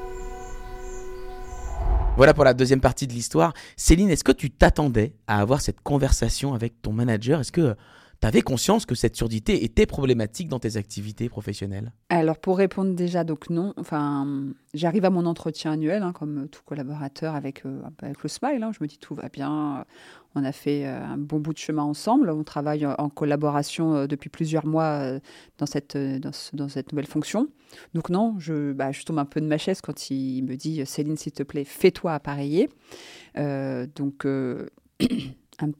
Voilà 2.17 2.33
pour 2.33 2.43
la 2.43 2.53
deuxième 2.53 2.81
partie 2.81 3.07
de 3.07 3.13
l'histoire. 3.13 3.53
Céline, 3.77 4.09
est-ce 4.09 4.23
que 4.25 4.31
tu 4.31 4.51
t'attendais 4.51 5.13
à 5.27 5.39
avoir 5.39 5.61
cette 5.61 5.81
conversation 5.81 6.53
avec 6.53 6.81
ton 6.81 6.91
manager? 6.91 7.39
Est-ce 7.39 7.51
que 7.51 7.75
tu 8.21 8.27
avais 8.27 8.41
conscience 8.41 8.85
que 8.85 8.95
cette 8.95 9.15
surdité 9.15 9.63
était 9.63 9.85
problématique 9.85 10.49
dans 10.49 10.59
tes 10.59 10.75
activités 10.75 11.29
professionnelles? 11.29 11.93
Alors 12.09 12.37
pour 12.37 12.57
répondre 12.57 12.93
déjà, 12.93 13.23
donc 13.23 13.49
non. 13.49 13.73
Enfin, 13.77 14.27
j'arrive 14.73 15.05
à 15.05 15.09
mon 15.09 15.25
entretien 15.25 15.71
annuel, 15.71 16.03
hein, 16.03 16.11
comme 16.11 16.49
tout 16.49 16.61
collaborateur 16.65 17.35
avec, 17.35 17.65
euh, 17.65 17.81
avec 18.01 18.21
le 18.21 18.29
Smile. 18.29 18.61
Hein. 18.63 18.71
je 18.77 18.83
me 18.83 18.87
dis 18.87 18.97
tout 18.97 19.15
va 19.15 19.29
bien. 19.29 19.85
On 20.35 20.43
a 20.43 20.51
fait 20.51 20.85
euh, 20.85 21.01
un 21.01 21.17
bon 21.17 21.39
bout 21.39 21.53
de 21.53 21.57
chemin 21.57 21.83
ensemble. 21.83 22.29
On 22.29 22.43
travaille 22.43 22.85
en 22.85 23.09
collaboration 23.09 23.95
euh, 23.95 24.07
depuis 24.07 24.29
plusieurs 24.29 24.65
mois 24.65 25.19
dans 25.57 25.65
cette, 25.65 25.97
dans, 25.97 26.67
cette 26.67 26.91
nouvelle 26.91 27.07
fonction. 27.07 27.47
Donc 27.93 28.09
non, 28.09 28.35
je, 28.37 28.73
bah, 28.73 28.91
je 28.91 29.03
tombe 29.03 29.19
un 29.19 29.25
peu 29.25 29.39
de 29.39 29.47
ma 29.47 29.57
chaise 29.57 29.79
quand 29.79 30.09
il 30.09 30.43
me 30.43 30.55
dit 30.55 30.85
Céline, 30.85 31.15
s'il 31.15 31.31
te 31.31 31.43
plaît, 31.43 31.63
fais-toi 31.63 32.13
appareiller. 32.13 32.69
donc 33.35 34.25
un, 34.25 35.71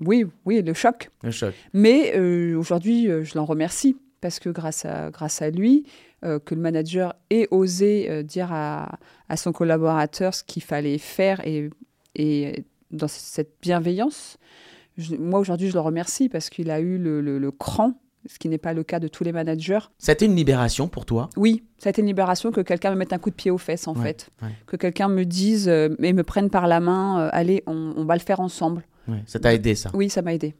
oui, 0.00 0.26
oui, 0.44 0.62
le 0.62 0.74
choc. 0.74 1.10
Le 1.22 1.30
choc. 1.30 1.54
Mais 1.72 2.16
euh, 2.16 2.56
aujourd'hui, 2.56 3.08
euh, 3.08 3.24
je 3.24 3.36
l'en 3.36 3.44
remercie 3.44 3.96
parce 4.20 4.38
que 4.38 4.50
grâce 4.50 4.84
à, 4.84 5.10
grâce 5.10 5.42
à 5.42 5.50
lui, 5.50 5.86
euh, 6.24 6.38
que 6.38 6.54
le 6.54 6.60
manager 6.60 7.14
ait 7.30 7.48
osé 7.50 8.10
euh, 8.10 8.22
dire 8.22 8.52
à, 8.52 8.98
à, 9.28 9.36
son 9.36 9.52
collaborateur 9.52 10.34
ce 10.34 10.44
qu'il 10.44 10.62
fallait 10.62 10.98
faire 10.98 11.40
et, 11.46 11.70
et 12.14 12.64
dans 12.90 13.08
cette 13.08 13.54
bienveillance, 13.62 14.36
moi 15.18 15.40
aujourd'hui 15.40 15.68
je 15.68 15.74
le 15.74 15.80
remercie 15.80 16.28
parce 16.28 16.50
qu'il 16.50 16.70
a 16.70 16.80
eu 16.80 16.98
le, 16.98 17.20
le, 17.20 17.38
le 17.38 17.50
cran 17.50 17.94
ce 18.26 18.38
qui 18.38 18.50
n'est 18.50 18.58
pas 18.58 18.74
le 18.74 18.82
cas 18.82 19.00
de 19.00 19.08
tous 19.08 19.24
les 19.24 19.32
managers. 19.32 19.78
Ça 19.96 20.12
a 20.12 20.14
été 20.14 20.26
une 20.26 20.36
libération 20.36 20.88
pour 20.88 21.06
toi? 21.06 21.30
Oui, 21.38 21.64
ça 21.78 21.88
a 21.88 21.90
été 21.90 22.02
une 22.02 22.06
libération 22.06 22.50
que 22.50 22.60
quelqu'un 22.60 22.90
me 22.90 22.96
mette 22.96 23.14
un 23.14 23.18
coup 23.18 23.30
de 23.30 23.34
pied 23.34 23.50
aux 23.50 23.56
fesses, 23.56 23.88
en 23.88 23.94
fait. 23.94 24.28
Que 24.66 24.76
quelqu'un 24.76 25.08
me 25.08 25.24
dise 25.24 25.70
euh, 25.70 25.88
et 26.00 26.12
me 26.12 26.22
prenne 26.22 26.50
par 26.50 26.66
la 26.66 26.80
main, 26.80 27.30
allez, 27.32 27.62
on, 27.66 27.94
on, 27.96 28.04
va 28.04 28.14
le 28.16 28.20
faire 28.20 28.40
ensemble. 28.40 28.84
Ça 29.26 29.40
t'a 29.40 29.54
aidé, 29.54 29.74
ça? 29.74 29.90
Oui, 29.94 30.08
ça 30.08 30.22
m'a 30.22 30.34
aidé. 30.34 30.54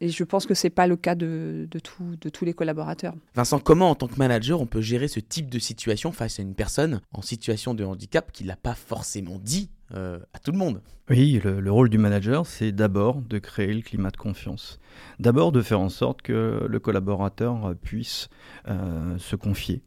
Et 0.00 0.08
je 0.08 0.24
pense 0.24 0.46
que 0.46 0.54
ce 0.54 0.66
n'est 0.66 0.70
pas 0.70 0.86
le 0.86 0.96
cas 0.96 1.14
de, 1.14 1.66
de, 1.70 1.78
tout, 1.78 2.16
de 2.20 2.28
tous 2.28 2.44
les 2.44 2.54
collaborateurs. 2.54 3.14
Vincent, 3.34 3.58
comment, 3.58 3.90
en 3.90 3.94
tant 3.94 4.06
que 4.06 4.16
manager, 4.16 4.60
on 4.60 4.66
peut 4.66 4.80
gérer 4.80 5.08
ce 5.08 5.20
type 5.20 5.50
de 5.50 5.58
situation 5.58 6.12
face 6.12 6.38
à 6.38 6.42
une 6.42 6.54
personne 6.54 7.00
en 7.12 7.22
situation 7.22 7.74
de 7.74 7.84
handicap 7.84 8.30
qui 8.32 8.44
ne 8.44 8.48
l'a 8.48 8.56
pas 8.56 8.74
forcément 8.74 9.38
dit 9.38 9.70
euh, 9.94 10.18
à 10.32 10.38
tout 10.38 10.52
le 10.52 10.58
monde? 10.58 10.82
Oui, 11.08 11.40
le, 11.44 11.60
le 11.60 11.72
rôle 11.72 11.88
du 11.88 11.98
manager, 11.98 12.46
c'est 12.46 12.72
d'abord 12.72 13.22
de 13.22 13.38
créer 13.38 13.72
le 13.72 13.82
climat 13.82 14.10
de 14.10 14.16
confiance. 14.16 14.78
D'abord 15.18 15.52
de 15.52 15.62
faire 15.62 15.80
en 15.80 15.88
sorte 15.88 16.22
que 16.22 16.66
le 16.68 16.80
collaborateur 16.80 17.74
puisse 17.82 18.28
euh, 18.68 19.16
se 19.18 19.36
confier. 19.36 19.82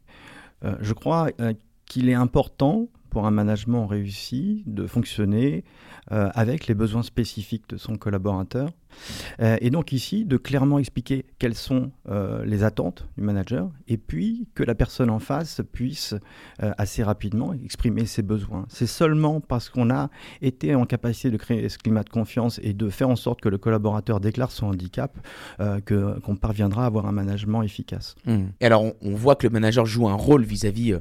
Euh, 0.64 0.76
je 0.80 0.92
crois 0.94 1.28
euh, 1.40 1.52
qu'il 1.86 2.08
est 2.08 2.14
important 2.14 2.88
pour 3.10 3.26
un 3.26 3.30
management 3.30 3.86
réussi 3.86 4.62
de 4.66 4.86
fonctionner 4.86 5.64
euh, 6.12 6.28
avec 6.34 6.66
les 6.66 6.74
besoins 6.74 7.02
spécifiques 7.02 7.68
de 7.68 7.76
son 7.76 7.96
collaborateur. 7.96 8.70
Euh, 9.40 9.56
et 9.60 9.70
donc 9.70 9.92
ici, 9.92 10.24
de 10.24 10.36
clairement 10.36 10.78
expliquer 10.78 11.24
quelles 11.38 11.54
sont 11.54 11.92
euh, 12.08 12.44
les 12.44 12.64
attentes 12.64 13.06
du 13.16 13.22
manager, 13.22 13.70
et 13.86 13.96
puis 13.96 14.48
que 14.54 14.64
la 14.64 14.74
personne 14.74 15.10
en 15.10 15.18
face 15.18 15.60
puisse 15.72 16.14
assez 16.58 17.02
rapidement 17.02 17.52
exprimer 17.52 18.06
ses 18.06 18.22
besoins. 18.22 18.66
C'est 18.68 18.86
seulement 18.86 19.40
parce 19.40 19.68
qu'on 19.68 19.90
a 19.90 20.10
été 20.42 20.74
en 20.74 20.84
capacité 20.84 21.30
de 21.30 21.36
créer 21.36 21.68
ce 21.68 21.78
climat 21.78 22.02
de 22.02 22.10
confiance 22.10 22.58
et 22.62 22.72
de 22.72 22.88
faire 22.88 23.08
en 23.08 23.16
sorte 23.16 23.40
que 23.40 23.48
le 23.48 23.58
collaborateur 23.58 24.20
déclare 24.20 24.50
son 24.50 24.66
handicap 24.66 25.16
que, 25.84 26.18
qu'on 26.20 26.36
parviendra 26.36 26.84
à 26.84 26.86
avoir 26.86 27.06
un 27.06 27.12
management 27.12 27.62
efficace. 27.62 28.14
Mmh. 28.26 28.38
Et 28.60 28.66
alors, 28.66 28.84
on, 29.00 29.14
voit 29.14 29.36
que 29.36 29.46
le 29.46 29.52
manager 29.52 29.86
joue 29.86 30.08
un 30.08 30.14
rôle 30.14 30.44
vis-à-vis 30.44 30.94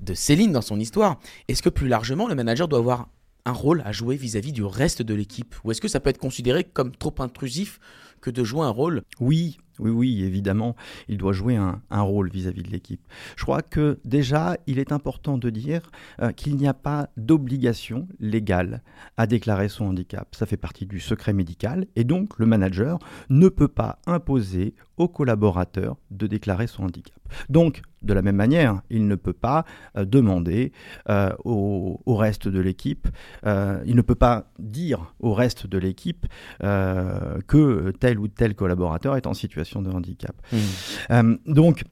de 0.00 0.14
Céline 0.14 0.52
dans 0.52 0.62
son 0.62 0.78
histoire. 0.78 1.18
Est-ce 1.48 1.62
que 1.62 1.68
plus 1.68 1.88
largement, 1.88 2.28
le 2.28 2.34
manager 2.34 2.68
doit 2.68 2.78
avoir 2.78 3.08
un 3.44 3.52
rôle 3.52 3.82
à 3.84 3.92
jouer 3.92 4.16
vis-à-vis 4.16 4.52
du 4.52 4.64
reste 4.64 5.02
de 5.02 5.14
l'équipe? 5.14 5.54
Ou 5.64 5.70
est-ce 5.70 5.80
que 5.80 5.88
ça 5.88 6.00
peut 6.00 6.10
être 6.10 6.18
considéré 6.18 6.64
comme 6.64 6.94
trop 6.94 7.14
intrusif 7.18 7.80
que 8.20 8.30
de 8.30 8.44
jouer 8.44 8.64
un 8.64 8.70
rôle? 8.70 9.02
Oui, 9.18 9.58
oui, 9.78 9.90
oui, 9.90 10.24
évidemment, 10.24 10.76
il 11.08 11.16
doit 11.16 11.32
jouer 11.32 11.56
un, 11.56 11.80
rôle 11.90 12.30
vis-à-vis 12.30 12.60
-vis 12.60 12.66
de 12.66 12.70
l'équipe. 12.70 13.00
Je 13.36 13.44
crois 13.44 13.62
que 13.62 13.98
déjà, 14.04 14.56
il 14.66 14.78
est 14.78 14.92
important 14.92 15.38
de 15.38 15.48
dire 15.48 15.90
euh, 16.20 16.32
qu'il 16.32 16.56
n'y 16.56 16.68
a 16.68 16.74
pas 16.74 17.08
d'obligation 17.16 18.06
légale 18.18 18.82
à 19.16 19.26
déclarer 19.26 19.68
son 19.68 19.86
handicap. 19.86 20.34
Ça 20.34 20.44
fait 20.44 20.58
partie 20.58 20.86
du 20.86 21.00
secret 21.00 21.32
médical 21.32 21.86
et 21.96 22.04
donc 22.04 22.38
le 22.38 22.46
manager 22.46 22.98
ne 23.30 23.48
peut 23.48 23.68
pas 23.68 23.98
imposer 24.06 24.74
aux 24.98 25.08
collaborateurs 25.08 25.96
de 26.10 26.26
déclarer 26.26 26.66
son 26.66 26.84
handicap. 26.84 27.18
Donc, 27.48 27.80
de 28.02 28.14
la 28.14 28.22
même 28.22 28.36
manière, 28.36 28.80
il 28.90 29.06
ne 29.06 29.14
peut 29.14 29.32
pas 29.32 29.64
euh, 29.96 30.04
demander 30.04 30.72
euh, 31.08 31.30
au, 31.44 32.00
au, 32.06 32.16
reste 32.16 32.48
de 32.48 32.60
l'équipe, 32.60 33.08
euh, 33.46 33.82
il 33.86 33.96
ne 33.96 34.02
peut 34.02 34.14
pas 34.14 34.50
dire 34.58 35.14
au 35.20 35.34
reste 35.34 35.66
de 35.66 35.78
l'équipe 35.78 36.26
que 36.60 37.92
tel 37.98 38.18
ou 38.18 38.28
tel 38.28 38.54
collaborateur 38.54 39.16
est 39.16 39.26
en 39.26 39.34
situation 39.34 39.82
de 39.82 39.90
handicap. 39.90 40.34
Mmh. 40.52 41.34
donc, 41.46 41.84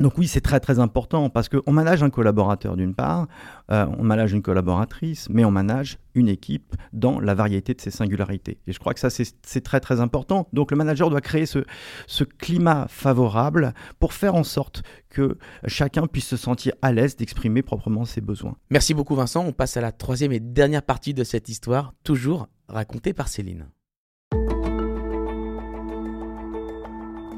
donc 0.00 0.16
oui, 0.16 0.28
c'est 0.28 0.40
très 0.40 0.60
très 0.60 0.78
important 0.78 1.28
parce 1.30 1.48
qu'on 1.48 1.72
manage 1.72 2.02
un 2.02 2.10
collaborateur 2.10 2.76
d'une 2.76 2.94
part, 2.94 3.26
euh, 3.70 3.86
on 3.98 4.04
manage 4.04 4.32
une 4.32 4.42
collaboratrice, 4.42 5.28
mais 5.30 5.44
on 5.44 5.50
manage 5.50 5.98
une 6.14 6.28
équipe 6.28 6.76
dans 6.92 7.20
la 7.20 7.34
variété 7.34 7.74
de 7.74 7.80
ses 7.80 7.90
singularités. 7.90 8.58
Et 8.66 8.72
je 8.72 8.78
crois 8.78 8.94
que 8.94 9.00
ça 9.00 9.10
c'est 9.10 9.60
très 9.60 9.80
très 9.80 10.00
important. 10.00 10.48
Donc 10.52 10.70
le 10.70 10.76
manager 10.76 11.10
doit 11.10 11.20
créer 11.20 11.46
ce, 11.46 11.64
ce 12.06 12.24
climat 12.24 12.86
favorable 12.88 13.74
pour 13.98 14.12
faire 14.12 14.34
en 14.34 14.44
sorte 14.44 14.82
que 15.08 15.38
chacun 15.66 16.06
puisse 16.06 16.26
se 16.26 16.36
sentir 16.36 16.72
à 16.82 16.92
l'aise 16.92 17.16
d'exprimer 17.16 17.62
proprement 17.62 18.04
ses 18.04 18.20
besoins. 18.20 18.56
Merci 18.70 18.94
beaucoup 18.94 19.14
Vincent. 19.14 19.44
On 19.44 19.52
passe 19.52 19.76
à 19.76 19.80
la 19.80 19.92
troisième 19.92 20.32
et 20.32 20.40
dernière 20.40 20.82
partie 20.82 21.14
de 21.14 21.24
cette 21.24 21.48
histoire, 21.48 21.94
toujours 22.04 22.48
racontée 22.68 23.12
par 23.12 23.28
Céline. 23.28 23.68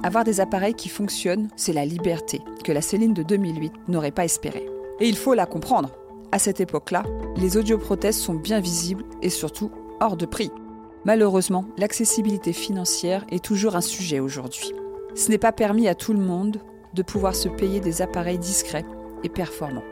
Avoir 0.02 0.24
des 0.24 0.40
appareils 0.40 0.74
qui 0.74 0.88
fonctionnent, 0.88 1.48
c'est 1.56 1.74
la 1.74 1.84
liberté 1.84 2.40
que 2.64 2.72
la 2.72 2.80
Céline 2.80 3.12
de 3.12 3.22
2008 3.22 3.72
n'aurait 3.88 4.10
pas 4.10 4.24
espérée. 4.24 4.66
Et 4.98 5.06
il 5.06 5.16
faut 5.16 5.34
la 5.34 5.44
comprendre. 5.44 5.90
À 6.32 6.38
cette 6.38 6.60
époque-là, 6.60 7.02
les 7.36 7.58
audioprothèses 7.58 8.16
sont 8.16 8.34
bien 8.34 8.60
visibles 8.60 9.04
et 9.20 9.28
surtout 9.28 9.70
hors 10.00 10.16
de 10.16 10.24
prix. 10.24 10.50
Malheureusement, 11.04 11.66
l'accessibilité 11.76 12.54
financière 12.54 13.26
est 13.30 13.44
toujours 13.44 13.76
un 13.76 13.82
sujet 13.82 14.20
aujourd'hui. 14.20 14.72
Ce 15.14 15.28
n'est 15.28 15.38
pas 15.38 15.52
permis 15.52 15.86
à 15.86 15.94
tout 15.94 16.14
le 16.14 16.20
monde 16.20 16.62
de 16.94 17.02
pouvoir 17.02 17.34
se 17.34 17.50
payer 17.50 17.80
des 17.80 18.00
appareils 18.00 18.38
discrets 18.38 18.86
et 19.22 19.28
performants. 19.28 19.84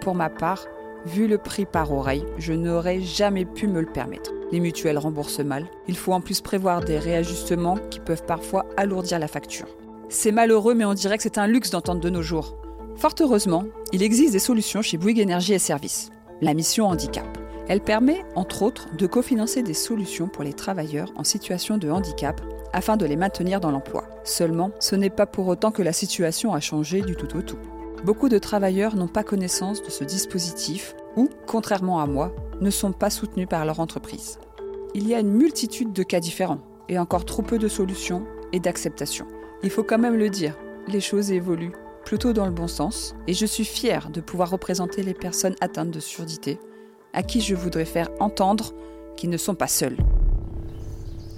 Pour 0.00 0.16
ma 0.16 0.30
part, 0.30 0.66
vu 1.06 1.26
le 1.26 1.38
prix 1.38 1.66
par 1.66 1.92
oreille, 1.92 2.24
je 2.38 2.52
n'aurais 2.52 3.00
jamais 3.00 3.44
pu 3.44 3.66
me 3.66 3.80
le 3.80 3.86
permettre. 3.86 4.32
Les 4.52 4.60
mutuelles 4.60 4.98
remboursent 4.98 5.40
mal. 5.40 5.66
Il 5.88 5.96
faut 5.96 6.12
en 6.12 6.20
plus 6.20 6.40
prévoir 6.40 6.84
des 6.84 6.98
réajustements 6.98 7.76
qui 7.90 8.00
peuvent 8.00 8.24
parfois 8.24 8.66
alourdir 8.76 9.18
la 9.18 9.28
facture. 9.28 9.66
C'est 10.08 10.32
malheureux, 10.32 10.74
mais 10.74 10.84
on 10.84 10.94
dirait 10.94 11.16
que 11.16 11.22
c'est 11.22 11.38
un 11.38 11.46
luxe 11.46 11.70
d'entendre 11.70 12.00
de 12.00 12.10
nos 12.10 12.22
jours. 12.22 12.56
Fort 12.96 13.14
heureusement, 13.20 13.64
il 13.92 14.02
existe 14.02 14.32
des 14.32 14.38
solutions 14.38 14.82
chez 14.82 14.98
Bouygues 14.98 15.18
Énergie 15.18 15.54
et 15.54 15.58
Services. 15.58 16.10
La 16.40 16.54
mission 16.54 16.86
handicap. 16.86 17.26
Elle 17.66 17.80
permet, 17.80 18.22
entre 18.34 18.62
autres, 18.62 18.94
de 18.96 19.06
cofinancer 19.06 19.62
des 19.62 19.74
solutions 19.74 20.28
pour 20.28 20.44
les 20.44 20.52
travailleurs 20.52 21.10
en 21.16 21.24
situation 21.24 21.78
de 21.78 21.90
handicap 21.90 22.40
afin 22.72 22.96
de 22.96 23.06
les 23.06 23.16
maintenir 23.16 23.60
dans 23.60 23.70
l'emploi. 23.70 24.04
Seulement, 24.24 24.70
ce 24.80 24.96
n'est 24.96 25.10
pas 25.10 25.26
pour 25.26 25.48
autant 25.48 25.70
que 25.70 25.82
la 25.82 25.92
situation 25.92 26.52
a 26.52 26.60
changé 26.60 27.00
du 27.00 27.16
tout 27.16 27.36
au 27.36 27.42
tout. 27.42 27.58
Beaucoup 28.04 28.28
de 28.28 28.38
travailleurs 28.38 28.96
n'ont 28.96 29.08
pas 29.08 29.24
connaissance 29.24 29.82
de 29.82 29.88
ce 29.88 30.04
dispositif 30.04 30.94
ou, 31.16 31.30
contrairement 31.46 32.00
à 32.00 32.06
moi, 32.06 32.34
ne 32.60 32.68
sont 32.68 32.92
pas 32.92 33.08
soutenus 33.08 33.48
par 33.48 33.64
leur 33.64 33.80
entreprise. 33.80 34.38
Il 34.94 35.08
y 35.08 35.14
a 35.14 35.20
une 35.20 35.32
multitude 35.32 35.94
de 35.94 36.02
cas 36.02 36.20
différents 36.20 36.60
et 36.90 36.98
encore 36.98 37.24
trop 37.24 37.40
peu 37.40 37.58
de 37.58 37.66
solutions 37.66 38.26
et 38.52 38.60
d'acceptation. 38.60 39.26
Il 39.62 39.70
faut 39.70 39.82
quand 39.82 39.98
même 39.98 40.18
le 40.18 40.28
dire, 40.28 40.54
les 40.86 41.00
choses 41.00 41.32
évoluent 41.32 41.72
plutôt 42.04 42.34
dans 42.34 42.44
le 42.44 42.52
bon 42.52 42.68
sens 42.68 43.16
et 43.26 43.32
je 43.32 43.46
suis 43.46 43.64
fière 43.64 44.10
de 44.10 44.20
pouvoir 44.20 44.50
représenter 44.50 45.02
les 45.02 45.14
personnes 45.14 45.56
atteintes 45.62 45.90
de 45.90 46.00
surdité 46.00 46.60
à 47.14 47.22
qui 47.22 47.40
je 47.40 47.54
voudrais 47.54 47.86
faire 47.86 48.10
entendre 48.20 48.74
qu'ils 49.16 49.30
ne 49.30 49.38
sont 49.38 49.54
pas 49.54 49.66
seuls. 49.66 49.96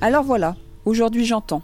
Alors 0.01 0.25
voilà, 0.25 0.57
aujourd'hui 0.85 1.25
j'entends. 1.25 1.63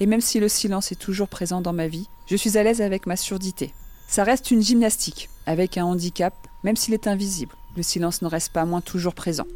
Et 0.00 0.06
même 0.06 0.22
si 0.22 0.40
le 0.40 0.48
silence 0.48 0.90
est 0.90 0.98
toujours 0.98 1.28
présent 1.28 1.60
dans 1.60 1.74
ma 1.74 1.86
vie, 1.86 2.08
je 2.24 2.36
suis 2.36 2.56
à 2.56 2.62
l'aise 2.62 2.80
avec 2.80 3.06
ma 3.06 3.16
surdité. 3.16 3.74
Ça 4.10 4.24
reste 4.24 4.50
une 4.50 4.62
gymnastique, 4.62 5.28
avec 5.44 5.76
un 5.76 5.84
handicap, 5.84 6.32
même 6.64 6.76
s'il 6.76 6.94
est 6.94 7.06
invisible. 7.06 7.54
Le 7.76 7.82
silence 7.82 8.22
ne 8.22 8.26
reste 8.26 8.54
pas 8.54 8.64
moins 8.64 8.80
toujours 8.80 9.14
présent. 9.14 9.46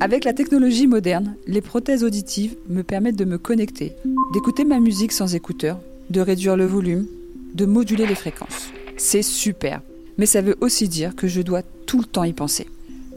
Avec 0.00 0.24
la 0.24 0.32
technologie 0.32 0.88
moderne, 0.88 1.36
les 1.46 1.60
prothèses 1.60 2.02
auditives 2.02 2.56
me 2.68 2.82
permettent 2.82 3.16
de 3.16 3.24
me 3.24 3.38
connecter, 3.38 3.92
d'écouter 4.32 4.64
ma 4.64 4.80
musique 4.80 5.12
sans 5.12 5.36
écouteurs, 5.36 5.78
de 6.10 6.20
réduire 6.20 6.56
le 6.56 6.66
volume, 6.66 7.06
de 7.54 7.64
moduler 7.64 8.06
les 8.06 8.16
fréquences. 8.16 8.70
C'est 8.96 9.22
super, 9.22 9.82
mais 10.18 10.26
ça 10.26 10.42
veut 10.42 10.56
aussi 10.60 10.88
dire 10.88 11.14
que 11.14 11.28
je 11.28 11.40
dois 11.40 11.62
tout 11.86 12.00
le 12.00 12.06
temps 12.06 12.24
y 12.24 12.32
penser. 12.32 12.66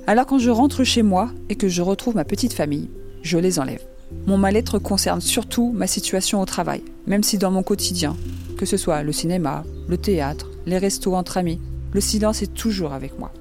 Alors 0.05 0.27
quand 0.27 0.37
je 0.37 0.51
rentre 0.51 0.83
chez 0.83 1.01
moi 1.01 1.31
et 1.49 1.55
que 1.55 1.67
je 1.67 1.81
retrouve 1.81 2.15
ma 2.15 2.25
petite 2.25 2.53
famille, 2.53 2.89
je 3.23 3.39
les 3.39 3.57
enlève. 3.57 3.81
Mon 4.27 4.37
mal-être 4.37 4.77
concerne 4.77 5.19
surtout 5.19 5.71
ma 5.73 5.87
situation 5.87 6.41
au 6.41 6.45
travail, 6.45 6.83
même 7.07 7.23
si 7.23 7.39
dans 7.39 7.49
mon 7.49 7.63
quotidien, 7.63 8.15
que 8.57 8.67
ce 8.67 8.77
soit 8.77 9.01
le 9.01 9.11
cinéma, 9.11 9.63
le 9.87 9.97
théâtre, 9.97 10.49
les 10.65 10.77
restos 10.77 11.15
entre 11.15 11.37
amis, 11.37 11.59
le 11.93 12.01
silence 12.01 12.41
est 12.41 12.53
toujours 12.53 12.93
avec 12.93 13.19
moi. 13.19 13.31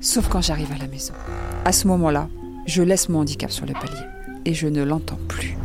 Sauf 0.00 0.28
quand 0.28 0.40
j'arrive 0.40 0.72
à 0.72 0.78
la 0.78 0.86
maison. 0.86 1.14
À 1.64 1.72
ce 1.72 1.86
moment-là, 1.88 2.28
je 2.66 2.82
laisse 2.82 3.08
mon 3.08 3.20
handicap 3.20 3.50
sur 3.50 3.66
le 3.66 3.72
palier 3.72 4.06
et 4.44 4.54
je 4.54 4.66
ne 4.68 4.82
l'entends 4.82 5.18
plus. 5.28 5.56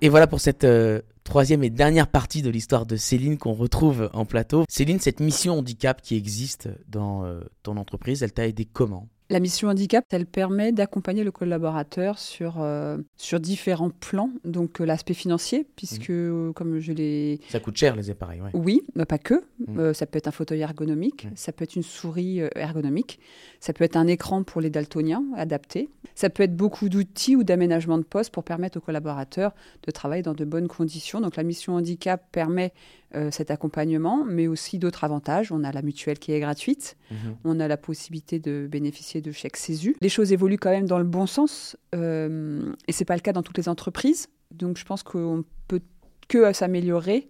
Et 0.00 0.08
voilà 0.08 0.26
pour 0.26 0.40
cette 0.40 0.64
euh, 0.64 1.00
troisième 1.24 1.64
et 1.64 1.70
dernière 1.70 2.06
partie 2.06 2.42
de 2.42 2.50
l'histoire 2.50 2.86
de 2.86 2.96
Céline 2.96 3.36
qu'on 3.36 3.54
retrouve 3.54 4.10
en 4.12 4.24
plateau. 4.24 4.64
Céline, 4.68 5.00
cette 5.00 5.20
mission 5.20 5.58
handicap 5.58 6.00
qui 6.02 6.16
existe 6.16 6.68
dans 6.88 7.24
euh, 7.24 7.40
ton 7.64 7.76
entreprise, 7.76 8.22
elle 8.22 8.32
t'a 8.32 8.46
aidé 8.46 8.64
comment? 8.64 9.08
La 9.30 9.40
mission 9.40 9.68
handicap, 9.68 10.06
elle 10.10 10.24
permet 10.24 10.72
d'accompagner 10.72 11.22
le 11.22 11.30
collaborateur 11.30 12.18
sur, 12.18 12.62
euh, 12.62 12.96
sur 13.18 13.40
différents 13.40 13.90
plans. 13.90 14.30
Donc 14.44 14.80
euh, 14.80 14.86
l'aspect 14.86 15.12
financier, 15.12 15.66
puisque 15.76 16.08
euh, 16.08 16.50
comme 16.54 16.78
je 16.78 16.92
l'ai... 16.92 17.40
Ça 17.50 17.60
coûte 17.60 17.76
cher 17.76 17.94
les 17.94 18.08
appareils, 18.08 18.40
ouais. 18.40 18.50
Oui, 18.54 18.80
mais 18.94 19.04
pas 19.04 19.18
que. 19.18 19.44
Euh, 19.76 19.92
ça 19.92 20.06
peut 20.06 20.16
être 20.16 20.28
un 20.28 20.32
fauteuil 20.32 20.60
ergonomique, 20.60 21.26
ça 21.34 21.52
peut 21.52 21.64
être 21.64 21.76
une 21.76 21.82
souris 21.82 22.40
ergonomique, 22.54 23.20
ça 23.60 23.74
peut 23.74 23.84
être 23.84 23.96
un 23.96 24.06
écran 24.06 24.44
pour 24.44 24.62
les 24.62 24.70
daltoniens 24.70 25.22
adapté, 25.36 25.90
ça 26.14 26.30
peut 26.30 26.44
être 26.44 26.56
beaucoup 26.56 26.88
d'outils 26.88 27.36
ou 27.36 27.44
d'aménagements 27.44 27.98
de 27.98 28.04
poste 28.04 28.32
pour 28.32 28.44
permettre 28.44 28.78
aux 28.78 28.80
collaborateurs 28.82 29.54
de 29.82 29.90
travailler 29.90 30.22
dans 30.22 30.34
de 30.34 30.44
bonnes 30.46 30.68
conditions. 30.68 31.20
Donc 31.20 31.36
la 31.36 31.42
mission 31.42 31.74
handicap 31.74 32.24
permet 32.32 32.72
euh, 33.14 33.30
cet 33.30 33.50
accompagnement, 33.50 34.24
mais 34.24 34.46
aussi 34.46 34.78
d'autres 34.78 35.04
avantages. 35.04 35.50
On 35.52 35.64
a 35.64 35.72
la 35.72 35.82
mutuelle 35.82 36.18
qui 36.18 36.32
est 36.32 36.40
gratuite, 36.40 36.96
Mhm. 37.10 37.36
on 37.44 37.60
a 37.60 37.68
la 37.68 37.76
possibilité 37.76 38.38
de 38.38 38.68
bénéficier 38.70 39.20
de 39.20 39.32
chèques 39.32 39.56
CESU. 39.56 39.96
Les 40.00 40.08
choses 40.10 40.32
évoluent 40.32 40.58
quand 40.58 40.70
même 40.70 40.86
dans 40.86 40.98
le 40.98 41.04
bon 41.04 41.26
sens, 41.26 41.76
euh, 41.94 42.72
et 42.86 42.92
c'est 42.92 43.04
pas 43.06 43.14
le 43.14 43.20
cas 43.22 43.32
dans 43.32 43.42
toutes 43.42 43.56
les 43.58 43.68
entreprises. 43.68 44.28
Donc 44.52 44.76
je 44.78 44.84
pense 44.84 45.02
qu'on 45.02 45.44
peut 45.68 45.80
que 46.28 46.52
s'améliorer, 46.52 47.28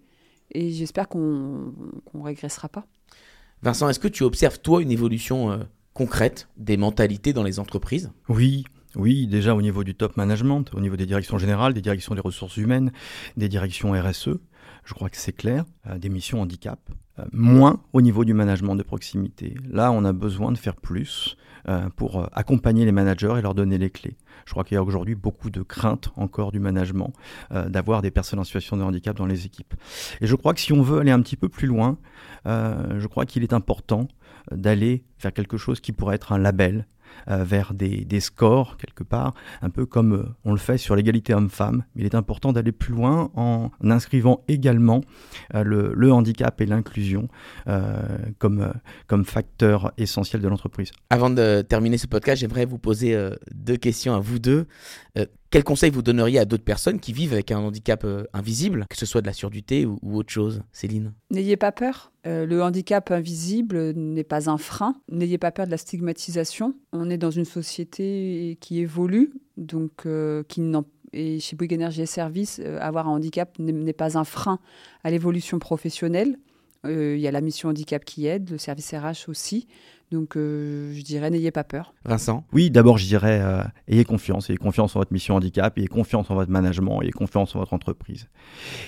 et 0.51 0.71
j'espère 0.71 1.07
qu'on 1.07 1.73
qu'on 2.05 2.21
régressera 2.21 2.67
pas. 2.69 2.85
Vincent, 3.61 3.89
est-ce 3.89 3.99
que 3.99 4.07
tu 4.07 4.23
observes, 4.23 4.59
toi, 4.59 4.81
une 4.81 4.91
évolution 4.91 5.51
euh, 5.51 5.57
concrète 5.93 6.47
des 6.57 6.77
mentalités 6.77 7.33
dans 7.33 7.43
les 7.43 7.59
entreprises? 7.59 8.11
Oui, 8.29 8.63
oui, 8.95 9.27
déjà 9.27 9.53
au 9.55 9.61
niveau 9.61 9.83
du 9.83 9.95
top 9.95 10.17
management, 10.17 10.65
au 10.73 10.79
niveau 10.79 10.95
des 10.95 11.05
directions 11.05 11.37
générales, 11.37 11.73
des 11.73 11.81
directions 11.81 12.15
des 12.15 12.21
ressources 12.21 12.57
humaines, 12.57 12.91
des 13.37 13.49
directions 13.49 13.91
RSE, 13.91 14.39
je 14.89 14.95
crois 14.95 15.09
que 15.09 15.17
c'est 15.17 15.33
clair, 15.33 15.65
euh, 15.87 15.99
des 15.99 16.09
missions 16.09 16.41
handicap. 16.41 16.79
Euh, 17.19 17.25
moins 17.31 17.79
au 17.93 18.01
niveau 18.01 18.25
du 18.25 18.33
management 18.33 18.75
de 18.75 18.81
proximité. 18.81 19.55
Là, 19.69 19.91
on 19.91 20.03
a 20.03 20.13
besoin 20.13 20.51
de 20.51 20.57
faire 20.57 20.75
plus 20.75 21.37
euh, 21.67 21.89
pour 21.95 22.27
accompagner 22.33 22.85
les 22.85 22.91
managers 22.91 23.35
et 23.37 23.41
leur 23.43 23.53
donner 23.53 23.77
les 23.77 23.91
clés. 23.91 24.17
Je 24.45 24.51
crois 24.51 24.63
qu'il 24.63 24.73
y 24.73 24.77
a 24.79 24.83
aujourd'hui 24.83 25.13
beaucoup 25.13 25.51
de 25.51 25.61
craintes 25.61 26.09
encore 26.15 26.51
du 26.51 26.59
management 26.59 27.13
d'avoir 27.51 28.01
des 28.01 28.09
personnes 28.09 28.39
en 28.39 28.43
situation 28.43 28.77
de 28.77 28.81
handicap 28.81 29.15
dans 29.15 29.27
les 29.27 29.45
équipes. 29.45 29.75
Et 30.21 30.27
je 30.27 30.35
crois 30.35 30.55
que 30.55 30.59
si 30.59 30.73
on 30.73 30.81
veut 30.81 31.01
aller 31.01 31.11
un 31.11 31.21
petit 31.21 31.35
peu 31.35 31.49
plus 31.49 31.67
loin, 31.67 31.99
je 32.45 33.05
crois 33.05 33.27
qu'il 33.27 33.43
est 33.43 33.53
important 33.53 34.07
d'aller 34.51 35.03
vers 35.21 35.33
quelque 35.33 35.57
chose 35.57 35.81
qui 35.81 35.91
pourrait 35.91 36.15
être 36.15 36.31
un 36.31 36.39
label, 36.39 36.87
vers 37.27 37.73
des, 37.73 38.19
scores 38.19 38.77
quelque 38.77 39.03
part, 39.03 39.33
un 39.61 39.69
peu 39.69 39.85
comme 39.85 40.13
euh, 40.13 40.25
on 40.45 40.51
le 40.51 40.57
fait 40.57 40.77
sur 40.77 40.95
l'égalité 40.95 41.33
homme-femme. 41.33 41.83
Il 41.95 42.05
est 42.05 42.15
important 42.15 42.53
d'aller 42.53 42.71
plus 42.71 42.93
loin 42.93 43.31
en 43.35 43.71
inscrivant 43.83 44.43
également 44.47 45.01
euh, 45.55 45.63
le, 45.63 46.11
handicap 46.11 46.59
et 46.61 46.65
l'inclusion 46.65 47.27
euh, 47.67 48.01
comme, 48.39 48.61
euh, 48.61 48.71
comme 49.07 49.25
facteur 49.25 49.91
essentiel 49.97 50.41
de 50.41 50.47
l'entreprise. 50.47 50.91
Avant 51.09 51.29
de 51.29 51.61
terminer 51.61 51.97
ce 51.97 52.07
podcast, 52.07 52.41
j'aimerais 52.41 52.65
vous 52.65 52.79
poser 52.79 53.15
euh, 53.15 53.35
deux 53.53 53.77
questions 53.77 54.15
à 54.15 54.19
vous 54.19 54.39
deux. 54.39 54.65
Quel 55.51 55.63
conseil 55.63 55.89
vous 55.89 56.03
donneriez 56.03 56.37
à 56.37 56.45
d'autres 56.45 56.63
personnes 56.63 56.99
qui 56.99 57.11
vivent 57.11 57.33
avec 57.33 57.51
un 57.51 57.57
handicap 57.57 58.03
euh, 58.03 58.25
invisible, 58.33 58.85
que 58.87 58.95
ce 58.95 59.07
soit 59.07 59.21
de 59.21 59.25
la 59.25 59.33
surdité 59.33 59.83
ou, 59.87 59.97
autre 60.13 60.31
chose 60.31 60.61
Céline? 60.71 61.13
N'ayez 61.31 61.57
pas 61.57 61.71
peur. 61.71 62.11
Euh, 62.27 62.45
le 62.45 62.61
handicap 62.61 63.09
invisible 63.09 63.93
n'est 63.93 64.23
pas 64.23 64.51
un 64.51 64.59
frein. 64.59 64.95
N'ayez 65.11 65.39
pas 65.39 65.51
peur 65.51 65.65
de 65.65 65.71
la 65.71 65.77
stigmatisation. 65.77 66.75
On 66.91 67.09
est 67.09 67.17
dans 67.17 67.31
une 67.31 67.45
société 67.45 68.59
qui 68.61 68.79
évolue, 68.79 69.31
donc 69.57 70.05
euh, 70.05 70.43
qui 70.47 70.61
n'en 70.61 70.85
et 71.11 71.39
chez 71.39 71.55
Bouygues 71.55 71.73
Energy 71.73 72.03
et 72.03 72.05
Services, 72.05 72.61
avoir 72.79 73.07
un 73.07 73.13
handicap 73.13 73.57
n'est 73.57 73.93
pas 73.93 74.19
un 74.19 74.23
frein 74.23 74.59
à 75.03 75.09
l'évolution 75.09 75.57
professionnelle. 75.57 76.37
Il 76.83 77.17
y 77.17 77.27
a 77.27 77.31
la 77.31 77.41
mission 77.41 77.69
handicap 77.69 78.05
qui 78.05 78.27
aide, 78.27 78.51
le 78.51 78.59
service 78.59 78.93
RH 78.93 79.27
aussi. 79.27 79.65
Donc 80.11 80.35
euh, 80.35 80.91
je 80.93 81.01
dirais 81.03 81.29
n'ayez 81.29 81.51
pas 81.51 81.63
peur. 81.63 81.93
Vincent? 82.03 82.43
Oui, 82.51 82.71
d'abord, 82.71 82.97
je 82.97 83.05
dirais, 83.05 83.41
euh, 83.41 83.63
ayez 83.87 84.05
confiance, 84.05 84.49
ayez 84.49 84.57
confiance 84.57 84.95
en 84.95 84.99
votre 84.99 85.13
mission 85.13 85.35
handicap, 85.35 85.77
ayez 85.77 85.87
confiance 85.87 86.31
en 86.31 86.35
votre 86.35 86.51
management, 86.51 87.01
ayez 87.01 87.11
confiance 87.11 87.55
en 87.55 87.59
votre 87.59 87.73
entreprise. 87.73 88.27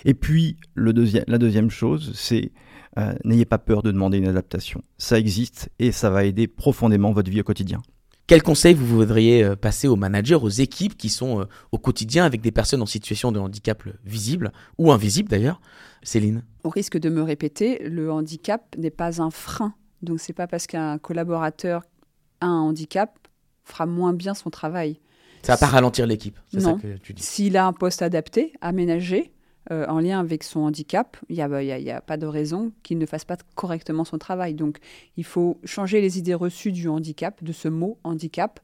Et 0.06 0.14
puis, 0.14 0.58
le 0.74 0.94
deuxième, 0.94 1.24
la 1.28 1.38
deuxième 1.38 1.70
chose, 1.70 2.12
c'est 2.16 2.52
euh, 2.98 3.14
n'ayez 3.24 3.46
pas 3.46 3.60
peur 3.60 3.84
de 3.84 3.92
demander 3.92 4.18
une 4.18 4.28
adaptation. 4.28 4.82
Ça 4.98 5.20
existe 5.20 5.70
et 5.80 5.92
ça 5.92 6.10
va 6.10 6.26
aider 6.26 6.48
profondément 6.48 7.12
votre 7.12 7.30
vie 7.30 7.42
au 7.42 7.44
quotidien. 7.44 7.82
Quel 8.26 8.42
conseil 8.44 8.74
vous 8.74 8.86
voudriez 8.88 9.56
passer 9.58 9.90
aux 9.90 9.98
managers, 9.98 10.36
aux 10.36 10.50
équipes 10.50 10.96
qui 10.96 11.10
sont 11.10 11.46
au 11.74 11.78
quotidien 11.78 12.24
avec 12.24 12.40
des 12.40 12.52
personnes 12.52 12.82
en 12.82 12.86
situation 12.86 13.34
de 13.34 13.40
handicap 13.40 13.84
visible 14.06 14.54
ou 14.78 14.92
invisible 14.92 15.28
d'ailleurs? 15.28 15.60
Céline? 16.02 16.44
Au 16.64 16.70
risque 16.70 16.98
de 16.98 17.10
me 17.10 17.22
répéter, 17.22 17.80
le 17.84 18.10
handicap 18.10 18.74
n'est 18.78 18.90
pas 18.90 19.22
un 19.22 19.32
frein. 19.32 19.74
Donc 20.02 20.20
c'est 20.20 20.34
pas 20.34 20.48
parce 20.48 20.68
qu'un 20.68 20.98
collaborateur 20.98 21.84
a 22.40 22.48
un 22.48 22.60
handicap 22.62 23.18
fera 23.64 23.86
moins 23.86 24.14
bien 24.14 24.34
son 24.34 24.50
travail. 24.50 25.00
Ça 25.44 25.54
va 25.54 25.58
pas 25.58 25.68
ralentir 25.68 26.06
l'équipe, 26.08 26.38
c'est 26.52 26.60
ça 26.62 26.70
Non. 26.72 26.78
que 26.78 26.98
tu 26.98 27.14
dis. 27.14 27.24
S'il 27.24 27.58
a 27.58 27.66
un 27.66 27.74
poste 27.74 28.02
adapté, 28.02 28.54
aménagé, 28.62 29.32
euh, 29.72 29.86
en 29.88 30.00
lien 30.00 30.20
avec 30.20 30.44
son 30.44 30.62
handicap, 30.62 31.18
il 31.30 31.36
n'y 31.36 31.42
a, 31.42 31.62
il 31.62 31.68
y 31.68 31.72
a- 31.72 31.78
il 31.80 31.86
y 31.86 31.92
a 31.92 32.02
pas 32.02 32.18
de 32.18 32.26
raison 32.26 32.72
qu'il 32.84 32.98
ne 32.98 33.06
fasse 33.06 33.26
pas 33.26 33.38
correctement 33.56 34.04
son 34.06 34.18
travail. 34.18 34.56
Donc 34.56 34.78
il 35.18 35.24
faut 35.24 35.60
changer 35.64 36.02
les 36.02 36.18
idées 36.18 36.34
reçues 36.34 36.72
du 36.72 36.88
handicap, 36.90 37.44
de 37.44 37.52
ce 37.52 37.68
mot 37.68 37.98
handicap. 38.04 38.60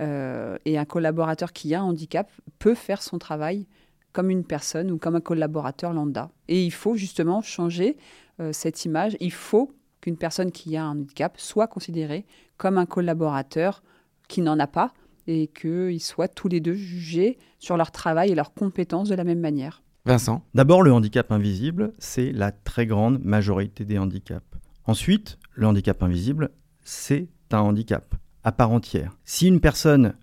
Euh, 0.00 0.56
et 0.64 0.78
un 0.78 0.84
collaborateur 0.84 1.52
qui 1.52 1.74
a 1.74 1.80
un 1.80 1.84
handicap 1.84 2.30
peut 2.58 2.74
faire 2.74 3.02
son 3.02 3.18
travail 3.18 3.66
comme 4.12 4.28
une 4.30 4.44
personne 4.44 4.90
ou 4.90 4.98
comme 4.98 5.16
un 5.16 5.20
collaborateur 5.22 5.92
lambda. 5.94 6.30
Et 6.48 6.64
il 6.64 6.70
faut 6.72 6.96
justement 6.96 7.40
changer 7.40 7.96
euh, 8.40 8.52
cette 8.52 8.84
image. 8.84 9.16
Il 9.20 9.32
faut 9.32 9.72
qu'une 10.02 10.18
personne 10.18 10.52
qui 10.52 10.76
a 10.76 10.84
un 10.84 10.90
handicap 10.90 11.36
soit 11.38 11.68
considérée 11.68 12.26
comme 12.58 12.76
un 12.76 12.84
collaborateur 12.84 13.82
qui 14.28 14.42
n'en 14.42 14.58
a 14.58 14.66
pas 14.66 14.92
et 15.26 15.46
qu'ils 15.46 16.02
soient 16.02 16.28
tous 16.28 16.48
les 16.48 16.60
deux 16.60 16.74
jugés 16.74 17.38
sur 17.58 17.78
leur 17.78 17.90
travail 17.90 18.32
et 18.32 18.34
leurs 18.34 18.52
compétences 18.52 19.08
de 19.08 19.14
la 19.14 19.24
même 19.24 19.40
manière. 19.40 19.82
Vincent 20.04 20.44
D'abord, 20.52 20.82
le 20.82 20.92
handicap 20.92 21.30
invisible, 21.30 21.92
c'est 21.98 22.32
la 22.32 22.50
très 22.50 22.86
grande 22.86 23.24
majorité 23.24 23.84
des 23.84 23.98
handicaps. 23.98 24.44
Ensuite, 24.84 25.38
le 25.54 25.66
handicap 25.66 26.02
invisible, 26.02 26.50
c'est 26.82 27.28
un 27.52 27.60
handicap 27.60 28.16
à 28.42 28.50
part 28.50 28.72
entière. 28.72 29.16
Si 29.24 29.46
une 29.46 29.60
personne 29.60 30.14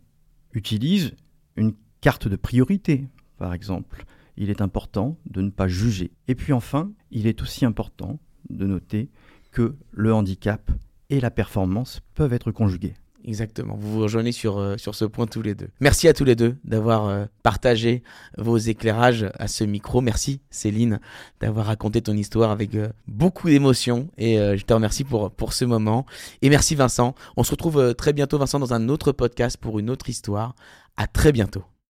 utilise 0.54 1.14
une 1.56 1.74
carte 2.02 2.28
de 2.28 2.36
priorité, 2.36 3.08
par 3.38 3.54
exemple, 3.54 4.06
il 4.36 4.50
est 4.50 4.62
important 4.62 5.18
de 5.26 5.42
ne 5.42 5.50
pas 5.50 5.70
juger. 5.70 6.12
Et 6.28 6.36
puis 6.36 6.52
enfin, 6.52 6.92
il 7.12 7.28
est 7.28 7.42
aussi 7.42 7.66
important 7.66 8.20
de 8.50 8.66
noter 8.66 9.10
que 9.52 9.76
le 9.92 10.14
handicap 10.14 10.72
et 11.10 11.20
la 11.20 11.32
performance 11.32 12.02
peuvent 12.16 12.34
être 12.34 12.52
conjugués. 12.52 12.94
Exactement, 13.26 13.76
vous 13.78 13.92
vous 13.92 14.00
rejoignez 14.02 14.32
sur, 14.32 14.58
euh, 14.58 14.78
sur 14.78 14.96
ce 14.96 15.04
point 15.04 15.28
tous 15.28 15.42
les 15.42 15.54
deux. 15.54 15.68
Merci 15.82 16.08
à 16.08 16.14
tous 16.14 16.24
les 16.24 16.36
deux 16.36 16.56
d'avoir 16.64 17.08
euh, 17.08 17.26
partagé 17.44 18.02
vos 18.38 18.58
éclairages 18.58 19.30
à 19.38 19.48
ce 19.48 19.66
micro. 19.66 20.00
Merci 20.00 20.40
Céline 20.50 21.00
d'avoir 21.42 21.66
raconté 21.66 22.02
ton 22.02 22.14
histoire 22.14 22.50
avec 22.50 22.74
euh, 22.76 22.90
beaucoup 23.08 23.50
d'émotion 23.50 24.08
et 24.18 24.38
je 24.38 24.64
te 24.64 24.74
remercie 24.74 25.04
pour, 25.04 25.32
pour 25.32 25.54
ce 25.54 25.66
moment. 25.66 26.06
Et 26.42 26.50
merci 26.50 26.76
Vincent. 26.76 27.14
On 27.36 27.44
se 27.44 27.52
retrouve 27.52 27.94
très 27.96 28.14
bientôt 28.14 28.38
Vincent 28.38 28.60
dans 28.60 28.74
un 28.74 28.88
autre 28.88 29.12
podcast 29.12 29.58
pour 29.58 29.80
une 29.80 29.90
autre 29.90 30.10
histoire. 30.10 30.56
À 30.96 31.08
très 31.08 31.32
bientôt. 31.32 31.64